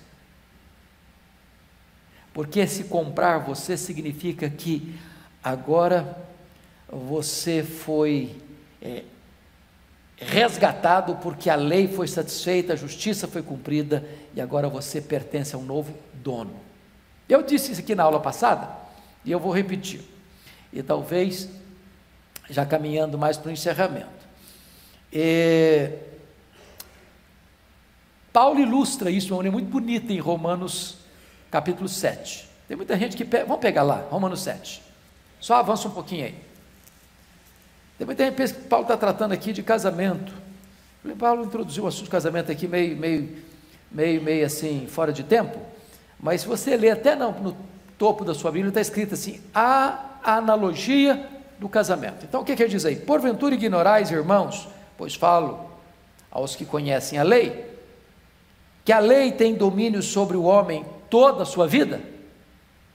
[2.33, 4.95] Porque se comprar você significa que
[5.43, 6.17] agora
[6.87, 8.35] você foi
[8.81, 9.03] é,
[10.17, 14.05] resgatado porque a lei foi satisfeita, a justiça foi cumprida
[14.35, 16.55] e agora você pertence a um novo dono.
[17.27, 18.69] Eu disse isso aqui na aula passada
[19.25, 20.01] e eu vou repetir.
[20.71, 21.49] E talvez
[22.49, 24.21] já caminhando mais para o encerramento.
[25.11, 25.97] É,
[28.33, 30.97] Paulo ilustra isso de uma maneira muito bonita em Romanos
[31.49, 32.49] capítulo 7.
[32.67, 33.23] Tem muita gente que.
[33.23, 34.81] Vamos pegar lá, Romanos 7.
[35.39, 36.35] Só avança um pouquinho aí.
[37.97, 40.33] Tem muita gente que pensa que Paulo está tratando aqui de casamento.
[41.19, 43.37] Paulo introduziu o assunto de casamento aqui meio, meio,
[43.91, 45.59] meio, meio assim, fora de tempo.
[46.19, 47.57] Mas se você ler até no, no
[47.97, 51.27] topo da sua Bíblia, está escrito assim: a analogia
[51.59, 52.25] do casamento.
[52.25, 52.95] Então o que, que ele diz aí?
[52.95, 54.67] Porventura ignorais, irmãos,
[54.97, 55.69] pois falo
[56.31, 57.70] aos que conhecem a lei,
[58.83, 62.01] que a lei tem domínio sobre o homem toda a sua vida?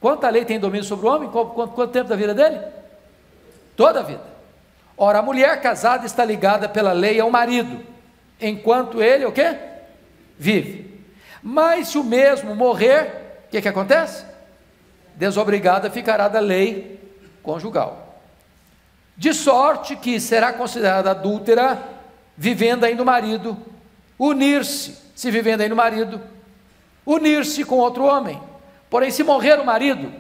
[0.01, 1.31] Quanta lei tem domínio sobre o homem?
[1.31, 2.61] Quanto, quanto, quanto tempo da vida dele?
[3.77, 4.23] Toda a vida.
[4.97, 7.81] Ora, a mulher casada está ligada pela lei ao marido,
[8.41, 9.57] enquanto ele o quê?
[10.39, 11.03] Vive.
[11.43, 14.25] Mas se o mesmo morrer, o que, que acontece?
[15.15, 16.99] Desobrigada ficará da lei
[17.43, 18.21] conjugal.
[19.17, 21.79] De sorte que será considerada adúltera,
[22.37, 23.57] vivendo ainda o marido,
[24.19, 26.21] unir-se, se vivendo ainda o marido,
[27.05, 28.41] unir-se com outro homem.
[28.91, 30.13] Porém, se morrer o marido,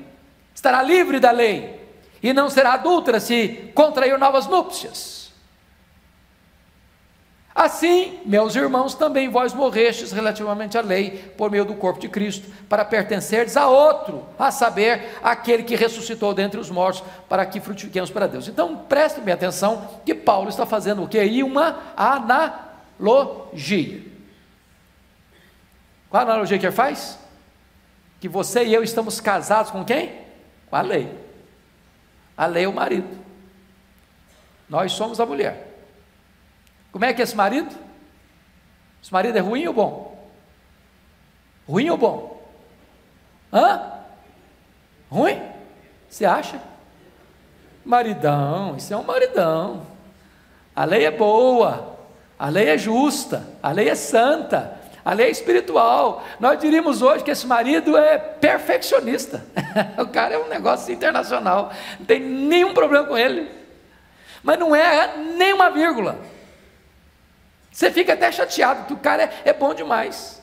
[0.54, 1.78] estará livre da lei
[2.22, 5.30] e não será adúltera se contrair novas núpcias.
[7.54, 12.50] Assim, meus irmãos, também vós morrestes relativamente à lei, por meio do corpo de Cristo,
[12.68, 18.10] para pertencerdes a outro, a saber, aquele que ressuscitou dentre os mortos, para que frutifiquemos
[18.10, 18.48] para Deus.
[18.48, 21.42] Então, prestem bem atenção que Paulo está fazendo o que aí?
[21.42, 24.15] Uma analogia.
[26.16, 27.18] Qual a analogia que ele faz?
[28.18, 30.18] Que você e eu estamos casados com quem?
[30.70, 31.14] Com a lei.
[32.34, 33.18] A lei é o marido.
[34.66, 35.76] Nós somos a mulher.
[36.90, 37.68] Como é que é esse marido?
[39.02, 40.30] Esse marido é ruim ou bom?
[41.68, 42.48] Ruim ou bom?
[43.52, 43.92] Hã?
[45.10, 45.42] Ruim?
[46.08, 46.58] Você acha?
[47.84, 49.86] Maridão, isso é um maridão.
[50.74, 51.98] A lei é boa,
[52.38, 54.75] a lei é justa, a lei é santa,
[55.06, 56.24] a lei é espiritual.
[56.40, 59.46] Nós diríamos hoje que esse marido é perfeccionista.
[59.96, 61.70] o cara é um negócio internacional.
[62.00, 63.48] Não tem nenhum problema com ele.
[64.42, 66.18] Mas não é nem uma vírgula.
[67.70, 70.42] Você fica até chateado, que o cara é, é bom demais.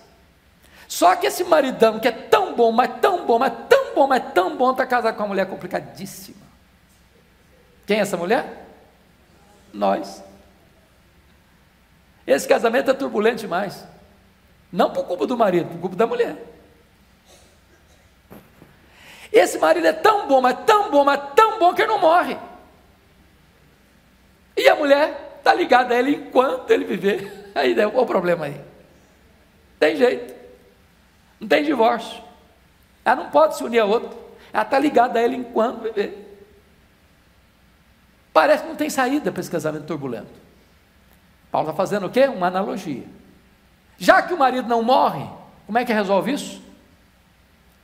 [0.88, 4.24] Só que esse maridão que é tão bom, mas tão bom, mas tão bom, mas
[4.34, 6.38] tão bom, está casado com uma mulher complicadíssima.
[7.86, 8.66] Quem é essa mulher?
[9.74, 10.24] Nós.
[12.26, 13.92] Esse casamento é turbulento demais.
[14.74, 16.36] Não por culpa do marido, por culpa da mulher.
[19.32, 22.36] Esse marido é tão bom, mas tão bom, mas tão bom que ele não morre.
[24.58, 27.52] E a mulher está ligada a ele enquanto ele viver.
[27.54, 28.60] Aí qual o problema aí?
[29.80, 30.34] Tem jeito.
[31.40, 32.24] Não tem divórcio.
[33.06, 34.18] Ela não pode se unir a outro.
[34.52, 36.42] Ela está ligada a ele enquanto viver.
[38.34, 40.32] Parece que não tem saída para esse casamento turbulento.
[41.52, 42.26] Paulo está fazendo o quê?
[42.26, 43.06] Uma analogia.
[44.04, 45.26] Já que o marido não morre,
[45.66, 46.62] como é que resolve isso?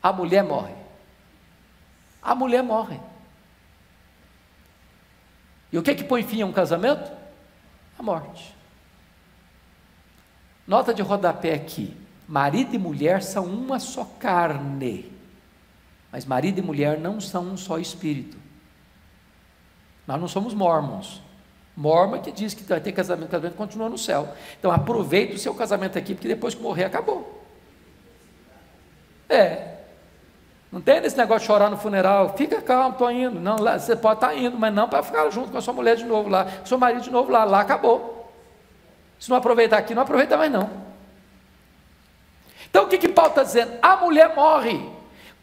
[0.03, 0.73] A mulher morre.
[2.21, 2.99] A mulher morre.
[5.71, 7.09] E o que que põe fim a um casamento?
[7.97, 8.53] A morte.
[10.67, 11.95] Nota de rodapé aqui:
[12.27, 15.09] marido e mulher são uma só carne,
[16.11, 18.37] mas marido e mulher não são um só espírito.
[20.05, 21.21] Nós não somos mormons.
[21.79, 24.27] Mormon que diz que vai ter casamento, casamento continua no céu.
[24.59, 27.41] Então aproveite o seu casamento aqui, porque depois que morrer, acabou.
[29.29, 29.77] É.
[30.69, 33.39] Não tem esse negócio de chorar no funeral, fica calmo, estou indo.
[33.39, 35.73] Não, lá, você pode estar tá indo, mas não para ficar junto com a sua
[35.73, 38.29] mulher de novo lá, com seu marido de novo lá, lá acabou.
[39.17, 40.69] Se não aproveitar aqui, não aproveita mais não.
[42.69, 43.71] Então o que, que Paulo está dizendo?
[43.81, 44.85] A mulher morre.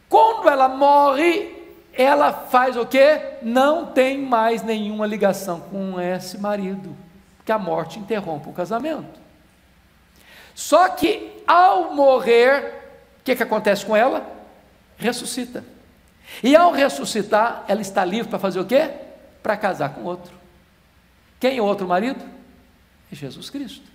[0.07, 1.56] Quando ela morre,
[1.97, 3.19] ela faz o que?
[3.41, 6.95] Não tem mais nenhuma ligação com esse marido,
[7.37, 9.19] porque a morte interrompe o casamento.
[10.53, 12.73] Só que ao morrer,
[13.19, 14.25] o que, que acontece com ela?
[14.97, 15.63] Ressuscita.
[16.43, 18.91] E ao ressuscitar, ela está livre para fazer o quê?
[19.41, 20.33] Para casar com outro.
[21.39, 22.23] Quem é o outro marido?
[23.11, 23.85] É Jesus Cristo.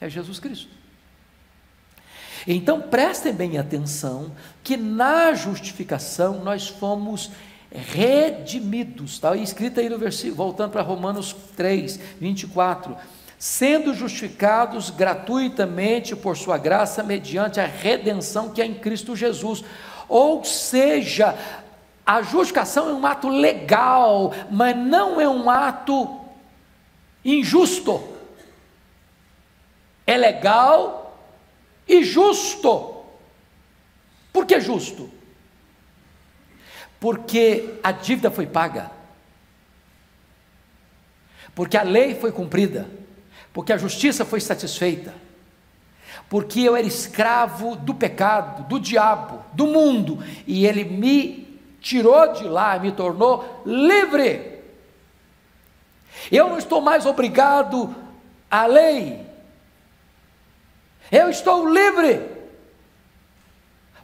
[0.00, 0.81] É Jesus Cristo.
[2.46, 4.32] Então prestem bem atenção
[4.62, 7.30] que na justificação nós fomos
[7.70, 12.96] redimidos, está escrito aí no versículo, voltando para Romanos 3, 24,
[13.38, 19.64] sendo justificados gratuitamente por sua graça mediante a redenção que é em Cristo Jesus.
[20.08, 21.34] Ou seja,
[22.04, 26.20] a justificação é um ato legal, mas não é um ato
[27.24, 28.02] injusto.
[30.06, 31.01] É legal,
[31.86, 33.04] e justo.
[34.32, 35.10] Por que justo?
[36.98, 38.90] Porque a dívida foi paga,
[41.54, 42.88] porque a lei foi cumprida,
[43.52, 45.12] porque a justiça foi satisfeita,
[46.30, 52.44] porque eu era escravo do pecado, do diabo, do mundo, e ele me tirou de
[52.44, 54.60] lá, me tornou livre.
[56.30, 57.94] Eu não estou mais obrigado
[58.48, 59.26] à lei,
[61.12, 62.26] eu estou livre,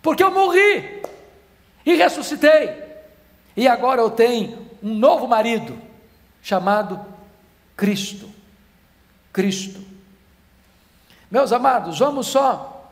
[0.03, 1.03] porque eu morri
[1.85, 2.75] e ressuscitei,
[3.57, 5.79] e agora eu tenho um novo marido,
[6.43, 7.01] chamado
[7.75, 8.31] Cristo.
[9.33, 9.81] Cristo.
[11.31, 12.91] Meus amados, vamos só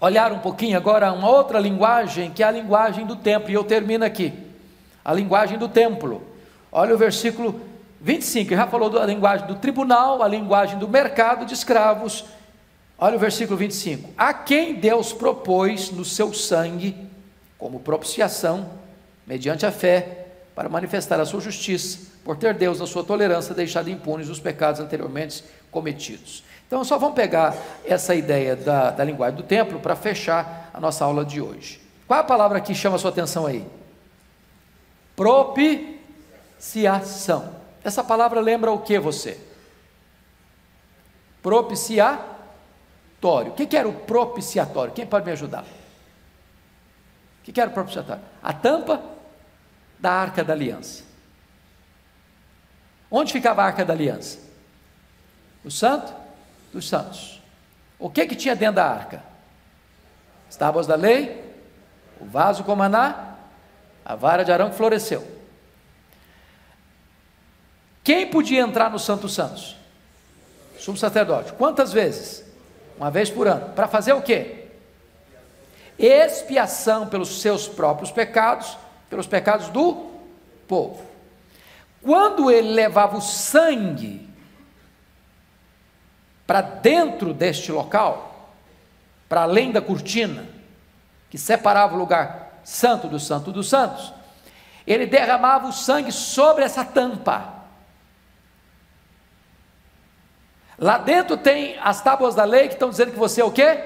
[0.00, 3.64] olhar um pouquinho agora uma outra linguagem, que é a linguagem do templo, e eu
[3.64, 4.32] termino aqui.
[5.04, 6.22] A linguagem do templo.
[6.72, 7.60] Olha o versículo
[8.00, 12.24] 25, já falou da linguagem do tribunal, a linguagem do mercado de escravos
[12.98, 16.96] Olha o versículo 25: A quem Deus propôs no seu sangue,
[17.58, 18.70] como propiciação,
[19.26, 23.90] mediante a fé, para manifestar a sua justiça, por ter Deus, na sua tolerância, deixado
[23.90, 26.42] impunes os pecados anteriormente cometidos.
[26.66, 31.04] Então, só vamos pegar essa ideia da, da linguagem do templo para fechar a nossa
[31.04, 31.80] aula de hoje.
[32.06, 33.64] Qual é a palavra que chama a sua atenção aí?
[35.14, 37.54] Propiciação.
[37.84, 39.38] Essa palavra lembra o que você?
[41.42, 42.35] Propiciar
[43.26, 43.52] propiciatório.
[43.52, 44.94] O que era o propiciatório?
[44.94, 45.64] Quem pode me ajudar?
[47.40, 48.22] O que era o propiciatório?
[48.42, 49.02] A tampa
[49.98, 51.04] da arca da aliança.
[53.10, 54.38] Onde ficava a arca da aliança?
[55.64, 56.12] O santo
[56.72, 57.42] dos santos.
[57.98, 59.22] O que que tinha dentro da arca?
[60.48, 61.44] As tábuas da lei,
[62.20, 63.36] o vaso com maná,
[64.04, 65.36] a vara de Arão que floresceu.
[68.04, 69.76] Quem podia entrar no Santo Santos?
[70.78, 71.52] Sumo sacerdote.
[71.54, 72.45] Quantas vezes?
[72.96, 74.66] Uma vez por ano, para fazer o quê?
[75.98, 78.76] Expiação pelos seus próprios pecados,
[79.08, 80.10] pelos pecados do
[80.66, 81.02] povo.
[82.02, 84.28] Quando ele levava o sangue
[86.46, 88.52] para dentro deste local,
[89.28, 90.46] para além da cortina,
[91.28, 94.12] que separava o lugar santo do santo dos santos,
[94.86, 97.55] ele derramava o sangue sobre essa tampa.
[100.78, 103.82] Lá dentro tem as tábuas da lei que estão dizendo que você é o quê?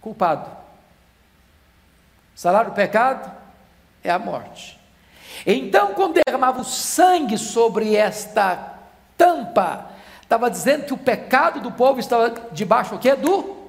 [0.00, 0.50] Culpado.
[2.34, 3.30] Salário do pecado
[4.02, 4.80] é a morte.
[5.46, 8.78] Então, quando derramava o sangue sobre esta
[9.16, 9.90] tampa,
[10.22, 13.14] estava dizendo que o pecado do povo estava debaixo o quê?
[13.14, 13.62] Do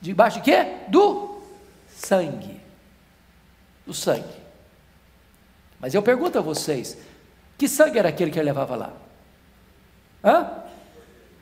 [0.00, 0.66] debaixo de quê?
[0.88, 1.42] Do
[1.88, 2.60] sangue.
[3.86, 4.40] Do sangue.
[5.78, 6.96] Mas eu pergunto a vocês,
[7.56, 8.92] que sangue era aquele que ele levava lá?
[10.22, 10.59] Hã?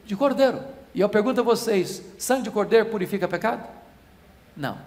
[0.08, 0.64] De cordeiro.
[0.94, 3.68] E eu pergunto a vocês: sangue de cordeiro purifica pecado?
[4.56, 4.74] Não.
[4.74, 4.78] O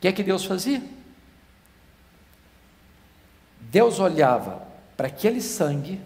[0.00, 0.82] que é que Deus fazia?
[3.60, 6.00] Deus olhava para aquele sangue,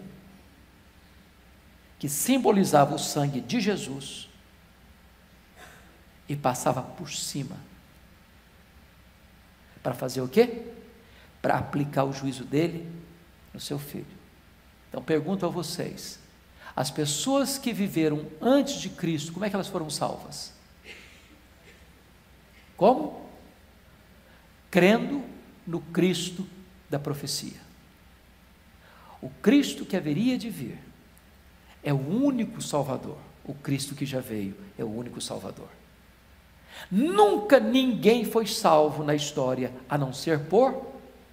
[2.00, 4.28] que simbolizava o sangue de Jesus,
[6.28, 7.56] e passava por cima.
[9.84, 10.62] Para fazer o quê?
[11.40, 12.90] Para aplicar o juízo dele
[13.52, 14.23] no seu filho.
[14.94, 16.20] Então pergunto a vocês:
[16.76, 20.52] as pessoas que viveram antes de Cristo, como é que elas foram salvas?
[22.76, 23.28] Como?
[24.70, 25.24] Crendo
[25.66, 26.46] no Cristo
[26.88, 27.60] da profecia.
[29.20, 30.78] O Cristo que haveria de vir
[31.82, 33.18] é o único Salvador.
[33.44, 35.70] O Cristo que já veio é o único Salvador.
[36.88, 40.86] Nunca ninguém foi salvo na história a não ser por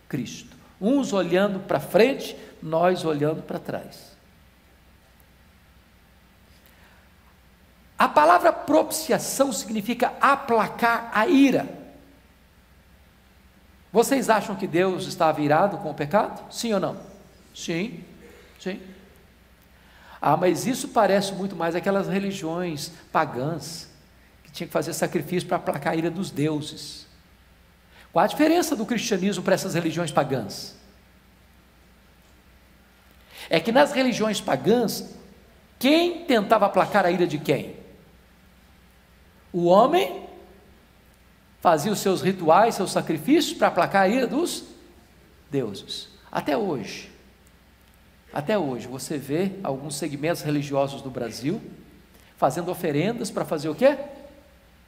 [0.09, 0.57] Cristo.
[0.79, 4.11] Uns olhando para frente, nós olhando para trás.
[7.97, 11.67] A palavra propiciação significa aplacar a ira.
[13.93, 16.51] Vocês acham que Deus está virado com o pecado?
[16.51, 16.97] Sim ou não?
[17.53, 18.03] Sim,
[18.59, 18.81] sim.
[20.19, 23.89] Ah, mas isso parece muito mais aquelas religiões pagãs
[24.43, 27.05] que tinha que fazer sacrifício para aplacar a ira dos deuses.
[28.11, 30.75] Qual a diferença do cristianismo para essas religiões pagãs?
[33.53, 35.13] É que nas religiões pagãs,
[35.77, 37.75] quem tentava aplacar a ira de quem?
[39.51, 40.25] O homem
[41.59, 44.63] fazia os seus rituais, seus sacrifícios para aplacar a ira dos
[45.51, 46.07] deuses.
[46.31, 47.11] Até hoje.
[48.31, 51.61] Até hoje você vê alguns segmentos religiosos do Brasil
[52.37, 53.97] fazendo oferendas para fazer o quê?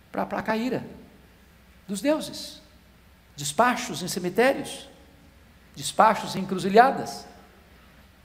[0.09, 0.86] Para aplacar a ira
[1.86, 2.61] dos deuses.
[3.36, 4.88] Despachos em cemitérios,
[5.76, 7.32] despachos em encruzilhadas.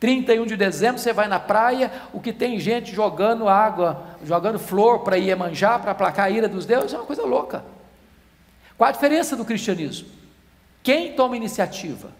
[0.00, 5.00] 31 de dezembro você vai na praia, o que tem gente jogando água, jogando flor
[5.00, 7.64] para ir manjar, para aplacar a ira dos deuses, é uma coisa louca.
[8.76, 10.08] Qual a diferença do cristianismo?
[10.82, 12.10] Quem toma iniciativa?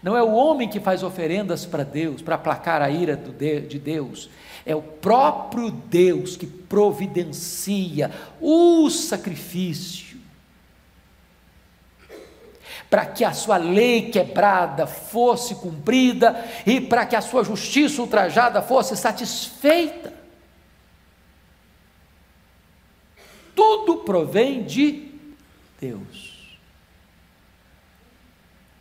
[0.00, 4.30] Não é o homem que faz oferendas para Deus, para aplacar a ira de Deus,
[4.64, 10.01] é o próprio Deus que providencia o sacrifício
[12.92, 18.60] para que a sua lei quebrada fosse cumprida e para que a sua justiça ultrajada
[18.60, 20.12] fosse satisfeita.
[23.56, 25.10] Tudo provém de
[25.80, 26.58] Deus.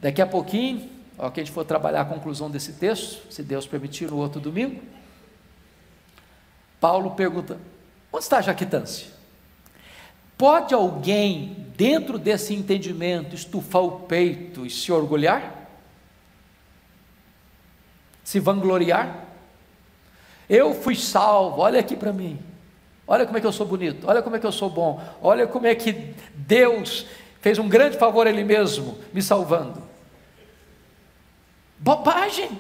[0.02, 3.66] Daqui a pouquinho, ó, que a gente for trabalhar a conclusão desse texto, se Deus
[3.66, 4.82] permitir, no outro domingo,
[6.82, 7.58] Paulo pergunta:
[8.12, 9.08] onde está a jactância?
[10.38, 15.68] Pode alguém, dentro desse entendimento, estufar o peito e se orgulhar?
[18.24, 19.26] Se vangloriar?
[20.48, 22.40] Eu fui salvo, olha aqui para mim.
[23.08, 25.48] Olha como é que eu sou bonito, olha como é que eu sou bom, olha
[25.48, 27.08] como é que Deus
[27.42, 29.82] fez um grande favor a Ele mesmo, me salvando.
[31.80, 32.60] Bobagem!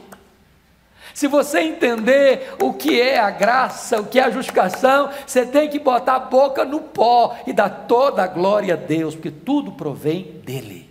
[1.13, 5.69] Se você entender o que é a graça, o que é a justificação, você tem
[5.69, 9.73] que botar a boca no pó e dar toda a glória a Deus, porque tudo
[9.73, 10.89] provém dEle.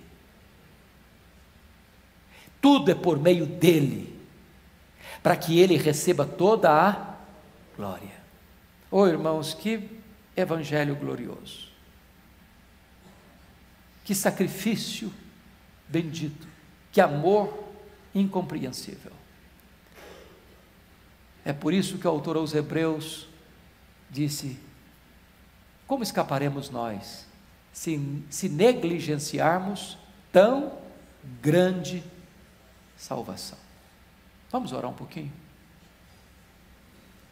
[2.61, 4.18] Tudo é por meio dEle,
[5.23, 7.14] para que Ele receba toda a
[7.77, 8.21] glória.
[8.91, 9.89] Oh irmãos, que
[10.37, 11.68] evangelho glorioso,
[14.05, 15.12] que sacrifício
[15.89, 16.47] bendito,
[16.93, 17.64] que amor
[18.14, 19.20] incompreensível.
[21.45, 23.28] É por isso que o autor aos Hebreus
[24.11, 24.59] disse:
[25.86, 27.26] Como escaparemos nós
[27.72, 29.97] se, se negligenciarmos
[30.32, 30.78] tão
[31.41, 32.03] grande
[32.97, 33.59] salvação?
[34.51, 35.32] Vamos orar um pouquinho?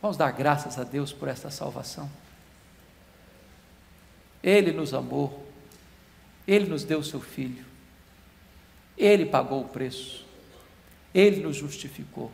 [0.00, 2.08] Vamos dar graças a Deus por esta salvação.
[4.42, 5.46] Ele nos amou,
[6.46, 7.64] Ele nos deu o seu Filho,
[8.96, 10.24] Ele pagou o preço,
[11.12, 12.30] Ele nos justificou.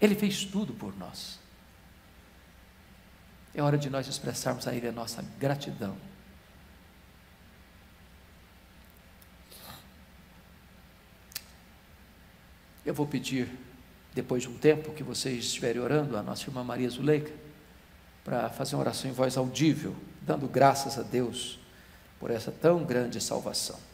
[0.00, 1.38] Ele fez tudo por nós.
[3.54, 5.96] É hora de nós expressarmos a Ele a nossa gratidão.
[12.86, 13.50] Eu vou pedir,
[14.14, 17.32] depois de um tempo que vocês estiverem orando, a nossa irmã Maria Zuleika,
[18.24, 21.58] para fazer uma oração em voz audível, dando graças a Deus
[22.20, 23.87] por essa tão grande salvação.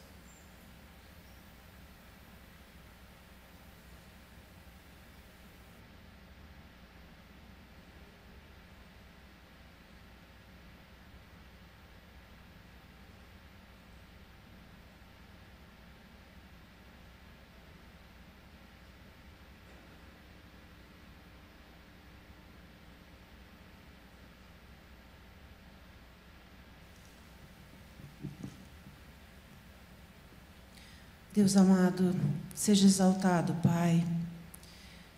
[31.35, 32.15] Deus amado,
[32.53, 34.07] seja exaltado, Pai,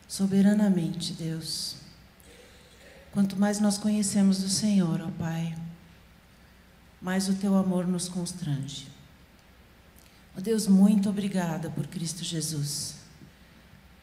[0.07, 1.75] soberanamente, Deus.
[3.11, 5.55] Quanto mais nós conhecemos o Senhor, ó Pai,
[6.99, 8.87] mais o teu amor nos constrange.
[10.35, 12.95] Ó Deus, muito obrigada por Cristo Jesus.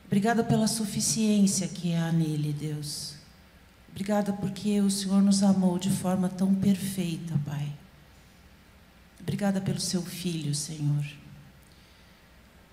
[0.06, 3.14] Obrigada pela suficiência que há nele, Deus.
[3.90, 7.72] Obrigada porque o Senhor nos amou de forma tão perfeita, Pai.
[9.20, 11.23] Obrigada pelo seu filho, Senhor.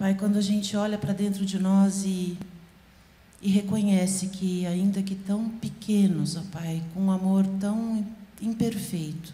[0.02, 2.36] Pai, quando a gente olha para dentro de nós e,
[3.40, 8.04] e reconhece que, ainda que tão pequenos, ó Pai, com um amor tão
[8.42, 9.32] imperfeito,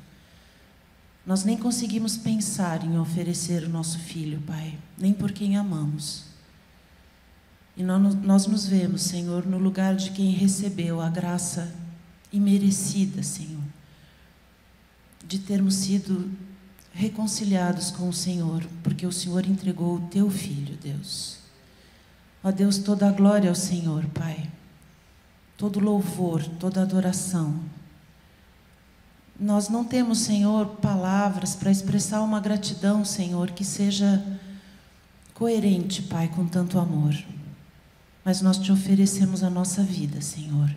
[1.26, 6.26] nós nem conseguimos pensar em oferecer o nosso filho, Pai, nem por quem amamos.
[7.78, 11.74] E nós, nós nos vemos, Senhor, no lugar de quem recebeu a graça
[12.30, 13.64] imerecida, Senhor,
[15.26, 16.30] de termos sido
[16.98, 21.38] reconciliados com o Senhor, porque o Senhor entregou o teu filho, Deus.
[22.44, 24.50] Ó Deus, toda a glória ao Senhor, Pai.
[25.56, 27.60] Todo louvor, toda adoração.
[29.40, 34.26] Nós não temos, Senhor, palavras para expressar uma gratidão, Senhor, que seja
[35.36, 37.14] coerente, Pai, com tanto amor.
[38.26, 40.76] Mas nós te oferecemos a nossa vida, Senhor.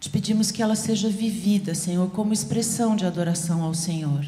[0.00, 4.24] Te pedimos que ela seja vivida, Senhor, como expressão de adoração ao Senhor.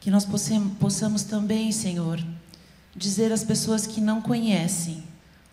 [0.00, 2.24] Que nós possamos também, Senhor,
[2.94, 5.02] dizer às pessoas que não conhecem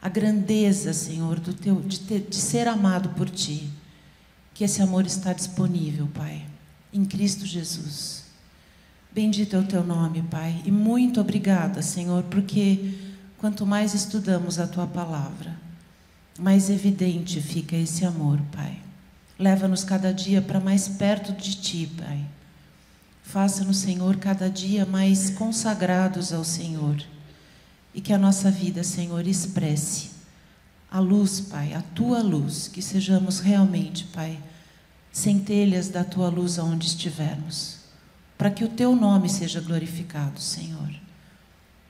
[0.01, 3.67] a grandeza, Senhor, do teu, de, ter, de ser amado por Ti,
[4.53, 6.45] que esse amor está disponível, Pai,
[6.93, 8.23] em Cristo Jesus.
[9.11, 12.93] Bendito é o Teu nome, Pai, e muito obrigada, Senhor, porque
[13.39, 15.64] quanto mais estudamos a Tua palavra,
[16.37, 18.77] mais evidente fica esse amor, Pai.
[19.39, 22.25] Leva-nos cada dia para mais perto de Ti, Pai.
[23.23, 27.01] Faça-nos, Senhor, cada dia mais consagrados ao Senhor.
[27.93, 30.11] E que a nossa vida, Senhor, expresse
[30.91, 32.67] a luz, Pai, a Tua luz.
[32.67, 34.37] Que sejamos realmente, Pai,
[35.11, 37.77] centelhas da Tua luz aonde estivermos.
[38.37, 40.93] Para que o Teu nome seja glorificado, Senhor.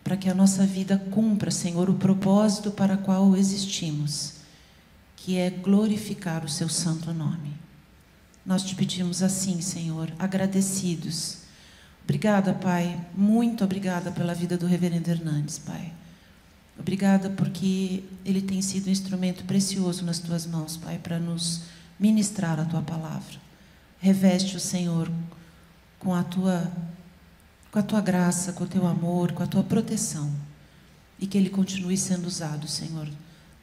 [0.04, 4.34] Para que a nossa vida cumpra, Senhor, o propósito para qual existimos
[5.26, 7.51] que é glorificar o seu santo nome.
[8.45, 11.38] Nós te pedimos assim, Senhor, agradecidos.
[12.03, 15.91] Obrigada, Pai, muito obrigada pela vida do reverendo Hernandes, Pai.
[16.78, 21.63] Obrigada porque ele tem sido um instrumento precioso nas tuas mãos, Pai, para nos
[21.99, 23.41] ministrar a tua palavra.
[23.97, 25.11] Reveste o Senhor
[25.97, 26.71] com a tua
[27.71, 30.32] com a tua graça, com o teu amor, com a tua proteção.
[31.19, 33.09] E que ele continue sendo usado, Senhor,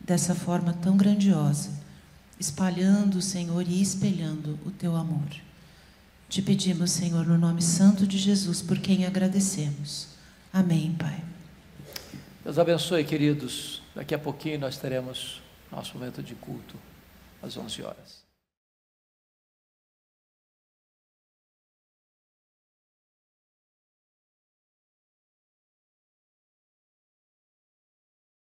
[0.04, 1.70] dessa forma tão grandiosa,
[2.38, 5.28] espalhando, Senhor, e espelhando o teu amor.
[6.28, 10.08] Te pedimos, Senhor, no nome santo de Jesus, por quem agradecemos.
[10.52, 11.22] Amém, Pai.
[12.42, 13.82] Deus abençoe, queridos.
[13.94, 15.40] Daqui a pouquinho nós teremos
[15.70, 16.76] nosso momento de culto
[17.42, 18.21] às 11 horas.